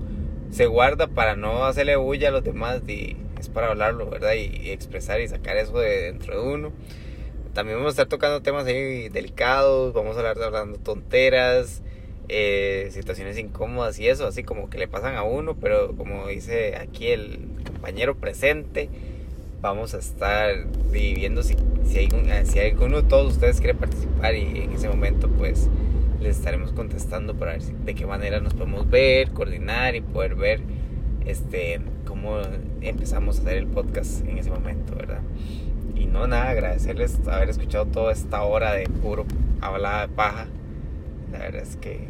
[0.51, 4.35] se guarda para no hacerle bulla a los demás y es para hablarlo, ¿verdad?
[4.35, 6.73] Y, expresar y sacar eso de dentro de uno.
[7.53, 11.83] También vamos a estar tocando temas ahí delicados, vamos a hablar hablando tonteras,
[12.29, 16.77] eh, situaciones incómodas y eso, así como que le pasan a uno, pero como dice
[16.77, 18.89] aquí el compañero presente,
[19.61, 20.55] vamos a estar
[20.91, 24.89] viviendo si, si, hay, un- si alguno de todos ustedes quiere participar y en ese
[24.89, 25.69] momento pues
[26.21, 30.35] les estaremos contestando para ver si- de qué manera nos podemos ver, coordinar y poder
[30.35, 30.61] ver
[31.25, 32.39] este cómo
[32.81, 35.21] empezamos a hacer el podcast en ese momento, ¿verdad?
[35.95, 39.25] Y no nada, agradecerles haber escuchado toda esta hora de puro
[39.61, 40.47] hablada de paja.
[41.33, 42.09] La verdad es que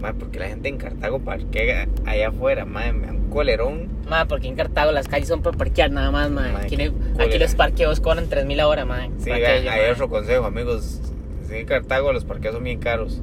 [0.00, 3.88] Madre, porque la gente en Cartago parquea allá afuera, madre, me un colerón.
[4.08, 6.30] Mae, porque en Cartago las calles son para parquear nada más.
[6.30, 6.76] Mae, Aquí,
[7.18, 9.10] aquí los parqueos cobran 3000 la hora, mae.
[9.18, 11.00] Sí, hay otro consejo, amigos.
[11.48, 13.20] Sí, en Cartago los parqueos son bien caros.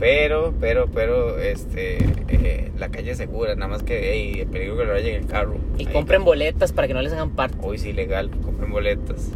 [0.00, 4.76] Pero, pero, pero, este, eh, la calle es segura, nada más que, hey, el peligro
[4.76, 5.56] que lo vayan en el carro.
[5.78, 7.56] Y Ahí compren boletas para que no les hagan parte.
[7.62, 9.30] Hoy sí, legal, compren boletas.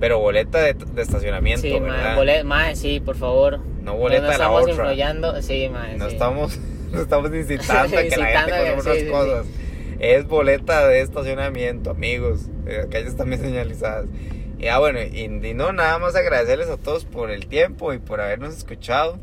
[0.00, 2.16] Pero boleta de, de estacionamiento, Sí, ¿verdad?
[2.16, 3.60] bolet- mae, sí, por favor.
[3.86, 4.74] No boleta no de la estamos otra.
[4.74, 6.12] enrollando, sí, mae, No sí.
[6.14, 6.58] estamos,
[6.92, 9.10] no estamos incitando a que la gente a- compre sí, otras sí, sí.
[9.10, 9.46] cosas.
[9.98, 12.42] Es boleta de estacionamiento, amigos.
[12.66, 14.06] Las calles están bien señalizadas.
[14.58, 17.98] Y ah, bueno, y, y no, nada más agradecerles a todos por el tiempo y
[17.98, 19.18] por habernos escuchado.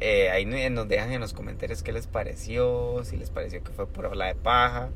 [0.00, 3.86] Eh, ahí nos dejan en los comentarios qué les pareció, si les pareció que fue
[3.86, 4.88] por hablar de paja.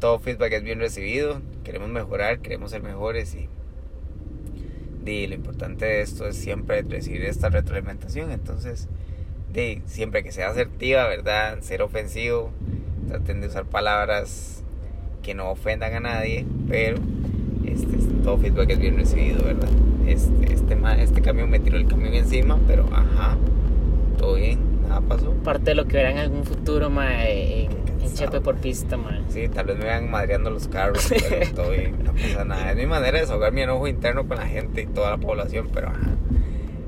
[0.00, 1.42] Todo feedback es bien recibido.
[1.64, 3.48] Queremos mejorar, queremos ser mejores y,
[5.06, 8.32] lo importante de esto es siempre recibir esta retroalimentación.
[8.32, 8.88] Entonces,
[9.52, 11.60] de siempre que sea asertiva, ¿verdad?
[11.60, 12.50] Ser ofensivo.
[13.08, 14.62] Traten de usar palabras
[15.22, 16.98] que no ofendan a nadie, pero
[17.64, 19.68] este, todo feedback es bien recibido, ¿verdad?
[20.06, 23.36] Este, este, este camión me tiró el camión encima, pero ajá,
[24.18, 25.32] todo bien, nada pasó.
[25.44, 27.70] Parte de lo que verán en algún futuro, mae, en,
[28.00, 28.14] en.
[28.14, 29.20] Chepe por pista, mae.
[29.28, 32.70] Sí, tal vez me vayan madreando los carros, pero todo bien, no pasa nada.
[32.70, 35.68] Es mi manera de desahogar mi enojo interno con la gente y toda la población,
[35.72, 36.10] pero ajá.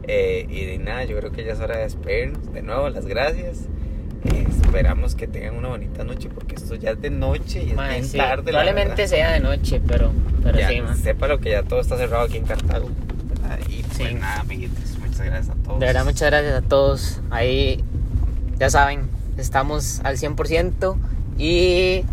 [0.04, 2.52] Eh, y de nada, yo creo que ya es hora de despedirnos.
[2.52, 3.66] De nuevo, las gracias.
[4.24, 7.76] Eh, esperamos que tengan una bonita noche porque esto ya es de noche y es
[7.76, 8.42] Mae, bien sí, tarde.
[8.50, 10.10] probablemente sea de noche, pero,
[10.42, 10.96] pero Ya, sí, mae.
[10.96, 12.88] sepa lo que ya todo está cerrado aquí en Cartago.
[13.28, 13.58] ¿verdad?
[13.68, 14.14] Y pues Sí.
[14.14, 15.80] nada, amiguitos, muchas gracias a todos.
[15.80, 17.20] De verdad, muchas gracias a todos.
[17.30, 17.84] Ahí,
[18.58, 20.96] ya saben, estamos al 100%
[21.38, 22.04] y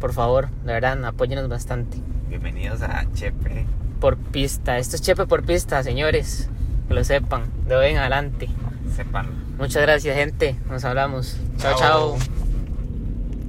[0.00, 1.98] por favor, de verdad, apóyenos bastante.
[2.28, 3.64] Bienvenidos a Chepe.
[4.00, 6.48] Por pista, esto es Chepe por pista, señores.
[6.88, 8.48] Que lo sepan, de hoy en adelante.
[8.94, 9.28] Sepan.
[9.56, 10.56] Muchas gracias, gente.
[10.68, 11.36] Nos hablamos.
[11.58, 11.78] chao.
[11.78, 12.16] Chao.
[12.18, 12.41] chao.